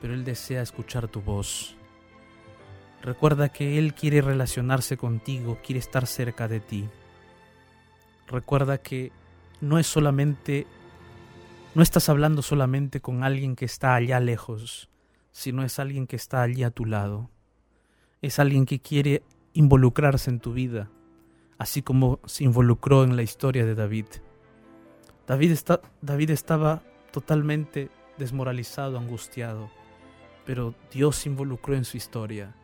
pero 0.00 0.14
Él 0.14 0.24
desea 0.24 0.62
escuchar 0.62 1.08
tu 1.08 1.20
voz. 1.20 1.74
Recuerda 3.02 3.48
que 3.48 3.78
Él 3.78 3.94
quiere 3.94 4.20
relacionarse 4.20 4.96
contigo, 4.96 5.58
quiere 5.64 5.78
estar 5.78 6.06
cerca 6.06 6.46
de 6.46 6.60
ti. 6.60 6.88
Recuerda 8.28 8.78
que 8.78 9.10
no 9.60 9.78
es 9.78 9.86
solamente, 9.86 10.66
no 11.74 11.82
estás 11.82 12.08
hablando 12.08 12.42
solamente 12.42 13.00
con 13.00 13.24
alguien 13.24 13.56
que 13.56 13.64
está 13.64 13.94
allá 13.94 14.20
lejos, 14.20 14.88
sino 15.32 15.64
es 15.64 15.78
alguien 15.78 16.06
que 16.06 16.16
está 16.16 16.42
allí 16.42 16.62
a 16.62 16.70
tu 16.70 16.84
lado. 16.84 17.30
Es 18.22 18.38
alguien 18.38 18.66
que 18.66 18.80
quiere 18.80 19.22
involucrarse 19.54 20.30
en 20.30 20.40
tu 20.40 20.52
vida, 20.52 20.90
así 21.58 21.80
como 21.80 22.20
se 22.26 22.44
involucró 22.44 23.04
en 23.04 23.16
la 23.16 23.22
historia 23.22 23.64
de 23.64 23.74
David. 23.74 24.06
David, 25.26 25.56
David 26.02 26.30
estaba 26.30 26.82
totalmente 27.10 27.90
desmoralizado, 28.18 28.98
angustiado, 28.98 29.70
pero 30.44 30.74
Dios 30.92 31.16
se 31.16 31.28
involucró 31.28 31.74
en 31.74 31.84
su 31.84 31.96
historia. 31.96 32.54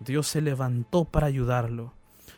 Dios 0.00 0.26
se 0.26 0.40
levantó 0.40 1.04
para 1.04 1.26
ayudarlo. 1.26 1.94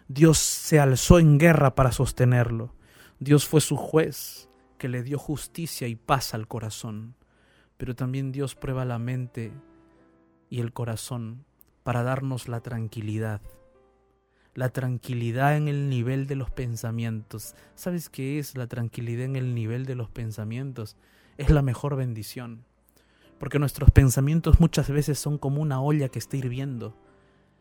Dios 0.09 0.39
se 0.39 0.81
alzó 0.81 1.19
en 1.19 1.39
guerra 1.39 1.75
para 1.75 1.93
sostenerlo. 1.93 2.75
Dios 3.19 3.47
fue 3.47 3.61
su 3.61 3.77
juez 3.77 4.49
que 4.79 4.89
le 4.89 5.03
dio 5.03 5.19
justicia 5.19 5.89
y 5.89 5.95
paz 5.95 6.35
al 6.35 6.47
corazón. 6.47 7.15
Pero 7.77 7.97
también 7.97 8.33
Dios 8.33 8.55
prueba 8.55 8.85
la 8.85 8.99
mente 8.99 9.53
y 10.51 10.61
el 10.61 10.73
corazón 10.73 11.45
para 11.83 12.03
darnos 12.03 12.49
la 12.49 12.61
tranquilidad 12.61 13.41
la 14.55 14.69
tranquilidad 14.69 15.57
en 15.57 15.69
el 15.69 15.89
nivel 15.89 16.27
de 16.27 16.37
los 16.37 16.51
pensamientos. 16.51 17.55
¿Sabes 17.75 18.09
qué 18.09 18.39
es 18.39 18.57
la 18.57 18.67
tranquilidad 18.67 19.25
en 19.25 19.37
el 19.37 19.55
nivel 19.55 19.85
de 19.85 19.97
los 19.97 20.11
pensamientos? 20.11 20.97
Es 21.37 21.51
la 21.51 21.63
mejor 21.63 21.97
bendición. 21.97 22.65
Porque 23.39 23.59
nuestros 23.59 23.91
pensamientos 23.91 24.61
muchas 24.61 24.89
veces 24.89 25.19
son 25.19 25.39
como 25.39 25.61
una 25.61 25.81
olla 25.81 26.09
que 26.09 26.19
está 26.19 26.37
hirviendo. 26.37 26.97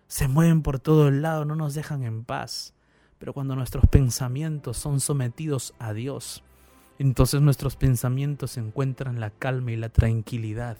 Se 0.07 0.27
mueven 0.27 0.61
por 0.61 0.79
todo 0.79 1.07
el 1.07 1.21
lado, 1.21 1.45
no 1.45 1.55
nos 1.55 1.73
dejan 1.73 2.03
en 2.03 2.23
paz. 2.23 2.73
Pero 3.19 3.33
cuando 3.33 3.55
nuestros 3.55 3.85
pensamientos 3.87 4.77
son 4.77 4.99
sometidos 4.99 5.73
a 5.79 5.93
Dios, 5.93 6.43
entonces 6.99 7.41
nuestros 7.41 7.75
pensamientos 7.75 8.57
encuentran 8.57 9.19
la 9.19 9.31
calma 9.31 9.71
y 9.71 9.77
la 9.77 9.89
tranquilidad. 9.89 10.77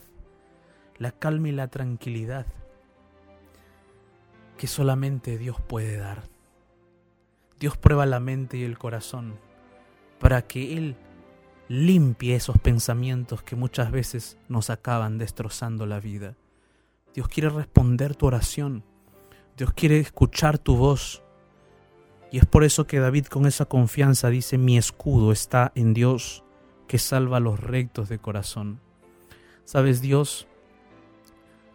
La 0.99 1.11
calma 1.11 1.49
y 1.49 1.53
la 1.53 1.69
tranquilidad 1.69 2.45
que 4.57 4.67
solamente 4.67 5.37
Dios 5.37 5.59
puede 5.59 5.97
dar. 5.97 6.23
Dios 7.59 7.77
prueba 7.77 8.05
la 8.05 8.19
mente 8.19 8.57
y 8.57 8.63
el 8.63 8.77
corazón 8.77 9.35
para 10.19 10.43
que 10.43 10.77
Él 10.77 10.95
limpie 11.73 12.35
esos 12.35 12.59
pensamientos 12.59 13.41
que 13.41 13.55
muchas 13.55 13.89
veces 13.89 14.37
nos 14.47 14.69
acaban 14.69 15.17
destrozando 15.17 15.87
la 15.87 15.99
vida. 15.99 16.35
Dios 17.15 17.27
quiere 17.27 17.49
responder 17.49 18.15
tu 18.15 18.27
oración. 18.27 18.83
Dios 19.57 19.73
quiere 19.73 19.99
escuchar 19.99 20.59
tu 20.59 20.75
voz. 20.75 21.23
Y 22.31 22.37
es 22.37 22.45
por 22.45 22.63
eso 22.63 22.85
que 22.85 22.99
David 22.99 23.25
con 23.25 23.47
esa 23.47 23.65
confianza 23.65 24.29
dice, 24.29 24.59
mi 24.59 24.77
escudo 24.77 25.31
está 25.31 25.71
en 25.73 25.95
Dios 25.95 26.43
que 26.87 26.99
salva 26.99 27.37
a 27.37 27.39
los 27.39 27.59
rectos 27.59 28.07
de 28.07 28.19
corazón. 28.19 28.79
Sabes, 29.65 29.99
Dios 29.99 30.45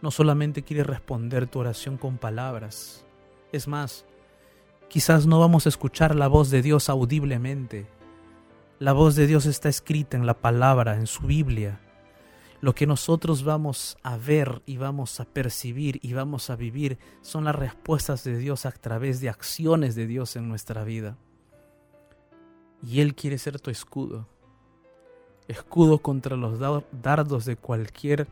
no 0.01 0.11
solamente 0.11 0.63
quiere 0.63 0.85
responder 0.85 1.45
tu 1.45 1.59
oración 1.59 1.97
con 1.97 2.17
palabras. 2.17 3.05
Es 3.51 3.67
más, 3.67 4.05
quizás 4.87 5.25
no 5.25 5.41
vamos 5.41 5.65
a 5.65 5.69
escuchar 5.69 6.15
la 6.15 6.29
voz 6.29 6.51
de 6.51 6.61
Dios 6.61 6.87
audiblemente. 6.87 7.98
La 8.79 8.93
voz 8.93 9.17
de 9.17 9.27
Dios 9.27 9.45
está 9.45 9.67
escrita 9.67 10.15
en 10.15 10.25
la 10.25 10.35
palabra, 10.35 10.95
en 10.95 11.05
su 11.05 11.23
Biblia. 11.23 11.81
Lo 12.61 12.73
que 12.73 12.87
nosotros 12.87 13.43
vamos 13.43 13.97
a 14.03 14.15
ver 14.15 14.61
y 14.65 14.77
vamos 14.77 15.19
a 15.19 15.25
percibir 15.25 15.99
y 16.01 16.13
vamos 16.13 16.49
a 16.49 16.55
vivir 16.55 16.97
son 17.21 17.43
las 17.43 17.55
respuestas 17.55 18.23
de 18.23 18.37
Dios 18.37 18.65
a 18.65 18.71
través 18.71 19.19
de 19.19 19.27
acciones 19.27 19.95
de 19.95 20.07
Dios 20.07 20.37
en 20.37 20.47
nuestra 20.47 20.85
vida. 20.85 21.17
Y 22.81 23.01
Él 23.01 23.15
quiere 23.15 23.37
ser 23.37 23.59
tu 23.59 23.69
escudo. 23.69 24.29
Escudo 25.49 25.99
contra 25.99 26.37
los 26.37 26.57
dardos 26.57 27.43
de 27.43 27.57
cualquier 27.57 28.29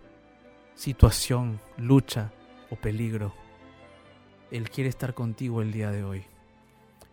situación, 0.76 1.60
lucha 1.76 2.32
o 2.72 2.78
peligro. 2.78 3.34
Él 4.50 4.70
quiere 4.70 4.90
estar 4.90 5.14
contigo 5.14 5.62
el 5.62 5.74
día 5.74 5.92
de 5.92 6.06
hoy 6.06 6.26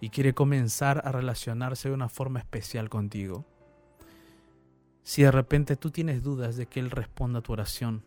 y 0.00 0.10
quiere 0.10 0.34
comenzar 0.34 1.02
a 1.04 1.12
relacionarse 1.12 1.88
de 1.88 1.94
una 1.94 2.08
forma 2.08 2.40
especial 2.40 2.88
contigo. 2.88 3.44
Si 5.02 5.22
de 5.22 5.30
repente 5.30 5.76
tú 5.76 5.90
tienes 5.90 6.22
dudas 6.22 6.56
de 6.56 6.66
que 6.66 6.80
Él 6.80 6.90
responda 6.90 7.40
a 7.40 7.42
tu 7.42 7.52
oración, 7.52 8.02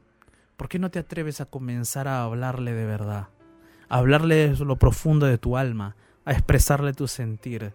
¿por 0.56 0.68
qué 0.68 0.80
no 0.80 0.90
te 0.92 1.00
atreves 1.00 1.42
a 1.42 1.46
comenzar 1.46 2.08
a 2.08 2.24
hablarle 2.24 2.74
de 2.74 2.86
verdad? 2.86 3.30
A 3.90 3.98
hablarle 3.98 4.50
de 4.50 4.66
lo 4.66 4.78
profundo 4.78 5.26
de 5.26 5.38
tu 5.38 5.58
alma, 5.58 5.96
a 6.26 6.32
expresarle 6.34 6.94
tu 6.94 7.08
sentir 7.08 7.72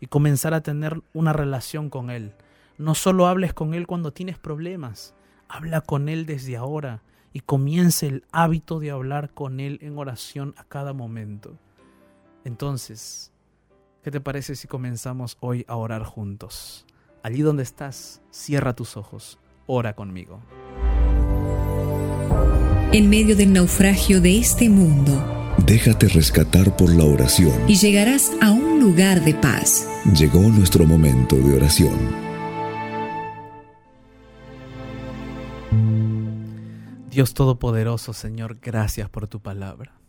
y 0.00 0.06
comenzar 0.06 0.54
a 0.54 0.62
tener 0.62 1.02
una 1.12 1.32
relación 1.32 1.90
con 1.90 2.10
Él. 2.10 2.32
No 2.78 2.94
solo 2.94 3.26
hables 3.26 3.52
con 3.52 3.74
Él 3.74 3.86
cuando 3.86 4.12
tienes 4.12 4.38
problemas, 4.38 5.14
habla 5.48 5.82
con 5.82 6.08
Él 6.08 6.26
desde 6.26 6.56
ahora 6.56 7.02
y 7.32 7.40
comience 7.40 8.06
el 8.06 8.24
hábito 8.32 8.80
de 8.80 8.90
hablar 8.90 9.30
con 9.32 9.60
Él 9.60 9.78
en 9.82 9.98
oración 9.98 10.54
a 10.56 10.64
cada 10.64 10.92
momento. 10.92 11.58
Entonces, 12.44 13.31
¿qué 14.02 14.10
te 14.10 14.20
parece 14.20 14.56
si 14.56 14.68
comenzamos 14.68 15.36
hoy 15.40 15.64
a 15.68 15.76
orar 15.76 16.02
juntos? 16.04 16.84
Allí 17.22 17.42
donde 17.42 17.62
estás, 17.62 18.20
cierra 18.30 18.74
tus 18.74 18.96
ojos, 18.96 19.38
ora 19.66 19.94
conmigo. 19.94 20.40
En 22.92 23.08
medio 23.08 23.36
del 23.36 23.52
naufragio 23.52 24.20
de 24.20 24.38
este 24.38 24.68
mundo, 24.68 25.54
déjate 25.64 26.08
rescatar 26.08 26.76
por 26.76 26.92
la 26.94 27.04
oración 27.04 27.54
y 27.68 27.76
llegarás 27.76 28.32
a 28.42 28.50
un 28.50 28.80
lugar 28.80 29.24
de 29.24 29.34
paz. 29.34 29.88
Llegó 30.14 30.40
nuestro 30.40 30.84
momento 30.84 31.36
de 31.36 31.56
oración. 31.56 32.32
Dios 37.08 37.34
Todopoderoso, 37.34 38.12
Señor, 38.14 38.58
gracias 38.60 39.08
por 39.08 39.28
tu 39.28 39.40
palabra. 39.40 40.01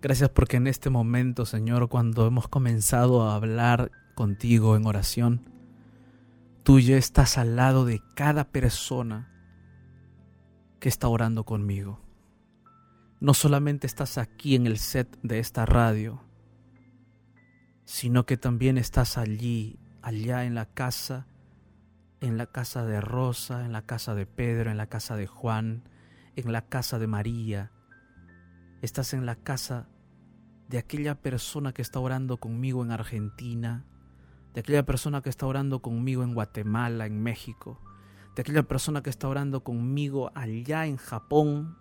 Gracias 0.00 0.30
porque 0.30 0.56
en 0.56 0.66
este 0.66 0.90
momento, 0.90 1.44
Señor, 1.46 1.88
cuando 1.88 2.26
hemos 2.26 2.48
comenzado 2.48 3.22
a 3.22 3.34
hablar 3.34 3.90
contigo 4.14 4.76
en 4.76 4.86
oración, 4.86 5.50
tú 6.62 6.80
ya 6.80 6.96
estás 6.96 7.38
al 7.38 7.56
lado 7.56 7.84
de 7.84 8.02
cada 8.14 8.44
persona 8.44 9.28
que 10.78 10.88
está 10.88 11.08
orando 11.08 11.44
conmigo. 11.44 12.00
No 13.20 13.34
solamente 13.34 13.86
estás 13.86 14.16
aquí 14.16 14.54
en 14.54 14.66
el 14.66 14.78
set 14.78 15.18
de 15.22 15.38
esta 15.38 15.66
radio, 15.66 16.22
sino 17.84 18.24
que 18.24 18.38
también 18.38 18.78
estás 18.78 19.18
allí, 19.18 19.78
allá 20.00 20.44
en 20.44 20.54
la 20.54 20.64
casa 20.64 21.26
en 22.20 22.36
la 22.36 22.46
casa 22.46 22.84
de 22.84 23.00
Rosa, 23.00 23.64
en 23.64 23.72
la 23.72 23.82
casa 23.82 24.14
de 24.14 24.26
Pedro, 24.26 24.70
en 24.70 24.76
la 24.76 24.86
casa 24.86 25.16
de 25.16 25.26
Juan, 25.26 25.82
en 26.36 26.52
la 26.52 26.62
casa 26.62 26.98
de 26.98 27.06
María. 27.06 27.72
Estás 28.82 29.12
en 29.12 29.26
la 29.26 29.36
casa 29.36 29.88
de 30.68 30.78
aquella 30.78 31.20
persona 31.20 31.72
que 31.72 31.82
está 31.82 32.00
orando 32.00 32.38
conmigo 32.38 32.82
en 32.82 32.92
Argentina, 32.92 33.84
de 34.54 34.60
aquella 34.60 34.86
persona 34.86 35.20
que 35.20 35.28
está 35.28 35.46
orando 35.46 35.82
conmigo 35.82 36.22
en 36.22 36.32
Guatemala, 36.32 37.04
en 37.04 37.22
México, 37.22 37.78
de 38.34 38.40
aquella 38.40 38.62
persona 38.62 39.02
que 39.02 39.10
está 39.10 39.28
orando 39.28 39.62
conmigo 39.62 40.32
allá 40.34 40.86
en 40.86 40.96
Japón, 40.96 41.76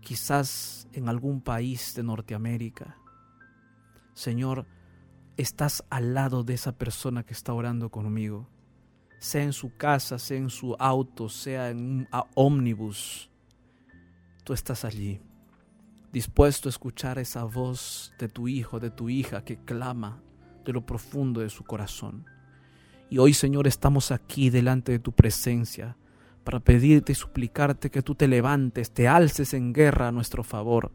quizás 0.00 0.88
en 0.92 1.08
algún 1.08 1.42
país 1.42 1.94
de 1.94 2.02
Norteamérica. 2.02 2.96
Señor, 4.14 4.66
estás 5.36 5.84
al 5.90 6.14
lado 6.14 6.44
de 6.44 6.54
esa 6.54 6.78
persona 6.78 7.24
que 7.24 7.34
está 7.34 7.52
orando 7.52 7.90
conmigo, 7.90 8.48
sea 9.18 9.42
en 9.42 9.52
su 9.52 9.76
casa, 9.76 10.18
sea 10.18 10.38
en 10.38 10.48
su 10.48 10.76
auto, 10.78 11.28
sea 11.28 11.68
en 11.68 11.78
un 11.78 12.08
ómnibus. 12.34 13.30
Tú 14.44 14.54
estás 14.54 14.86
allí, 14.86 15.20
dispuesto 16.12 16.68
a 16.68 16.70
escuchar 16.70 17.18
esa 17.18 17.44
voz 17.44 18.12
de 18.18 18.28
tu 18.28 18.48
hijo, 18.48 18.80
de 18.80 18.90
tu 18.90 19.08
hija 19.08 19.44
que 19.44 19.58
clama 19.58 20.22
de 20.64 20.72
lo 20.72 20.84
profundo 20.84 21.40
de 21.40 21.50
su 21.50 21.64
corazón. 21.64 22.26
Y 23.10 23.18
hoy, 23.18 23.32
Señor, 23.32 23.66
estamos 23.66 24.10
aquí 24.10 24.50
delante 24.50 24.92
de 24.92 24.98
tu 24.98 25.12
presencia 25.12 25.96
para 26.44 26.60
pedirte 26.60 27.12
y 27.12 27.14
suplicarte 27.14 27.90
que 27.90 28.02
tú 28.02 28.14
te 28.14 28.28
levantes, 28.28 28.90
te 28.90 29.08
alces 29.08 29.54
en 29.54 29.72
guerra 29.72 30.08
a 30.08 30.12
nuestro 30.12 30.42
favor, 30.42 30.92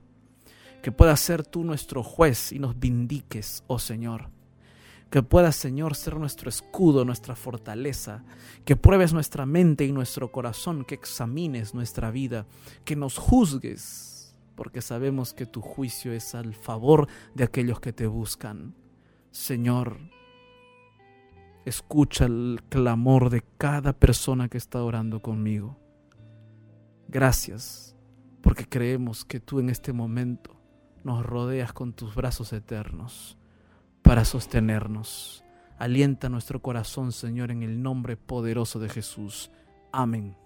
que 0.81 0.91
puedas 0.91 1.19
ser 1.19 1.45
tú 1.45 1.63
nuestro 1.63 2.03
juez 2.03 2.51
y 2.51 2.59
nos 2.59 2.79
vindiques, 2.79 3.63
oh 3.67 3.79
Señor. 3.79 4.29
Que 5.09 5.21
puedas, 5.21 5.55
Señor, 5.55 5.95
ser 5.95 6.15
nuestro 6.15 6.49
escudo, 6.49 7.05
nuestra 7.05 7.35
fortaleza, 7.35 8.23
que 8.65 8.75
pruebes 8.75 9.13
nuestra 9.13 9.45
mente 9.45 9.85
y 9.85 9.91
nuestro 9.91 10.31
corazón, 10.31 10.83
que 10.85 10.95
examines 10.95 11.75
nuestra 11.75 12.09
vida, 12.09 12.47
que 12.83 12.95
nos 12.95 13.19
juzgues, 13.19 14.12
porque 14.55 14.81
sabemos 14.81 15.33
que 15.33 15.45
tu 15.45 15.61
juicio 15.61 16.13
es 16.13 16.35
al 16.35 16.53
favor 16.53 17.07
de 17.33 17.43
aquellos 17.43 17.79
que 17.79 17.93
te 17.93 18.07
buscan. 18.07 18.75
Señor, 19.31 19.97
escucha 21.65 22.25
el 22.25 22.61
clamor 22.69 23.29
de 23.29 23.43
cada 23.57 23.93
persona 23.93 24.49
que 24.49 24.57
está 24.57 24.83
orando 24.83 25.21
conmigo. 25.21 25.77
Gracias, 27.07 27.95
porque 28.41 28.67
creemos 28.67 29.25
que 29.25 29.39
tú 29.39 29.59
en 29.59 29.69
este 29.69 29.93
momento 29.93 30.55
nos 31.03 31.25
rodeas 31.25 31.73
con 31.73 31.93
tus 31.93 32.15
brazos 32.15 32.53
eternos 32.53 33.37
para 34.01 34.25
sostenernos. 34.25 35.43
Alienta 35.77 36.29
nuestro 36.29 36.61
corazón, 36.61 37.11
Señor, 37.11 37.51
en 37.51 37.63
el 37.63 37.81
nombre 37.81 38.15
poderoso 38.15 38.79
de 38.79 38.89
Jesús. 38.89 39.51
Amén. 39.91 40.42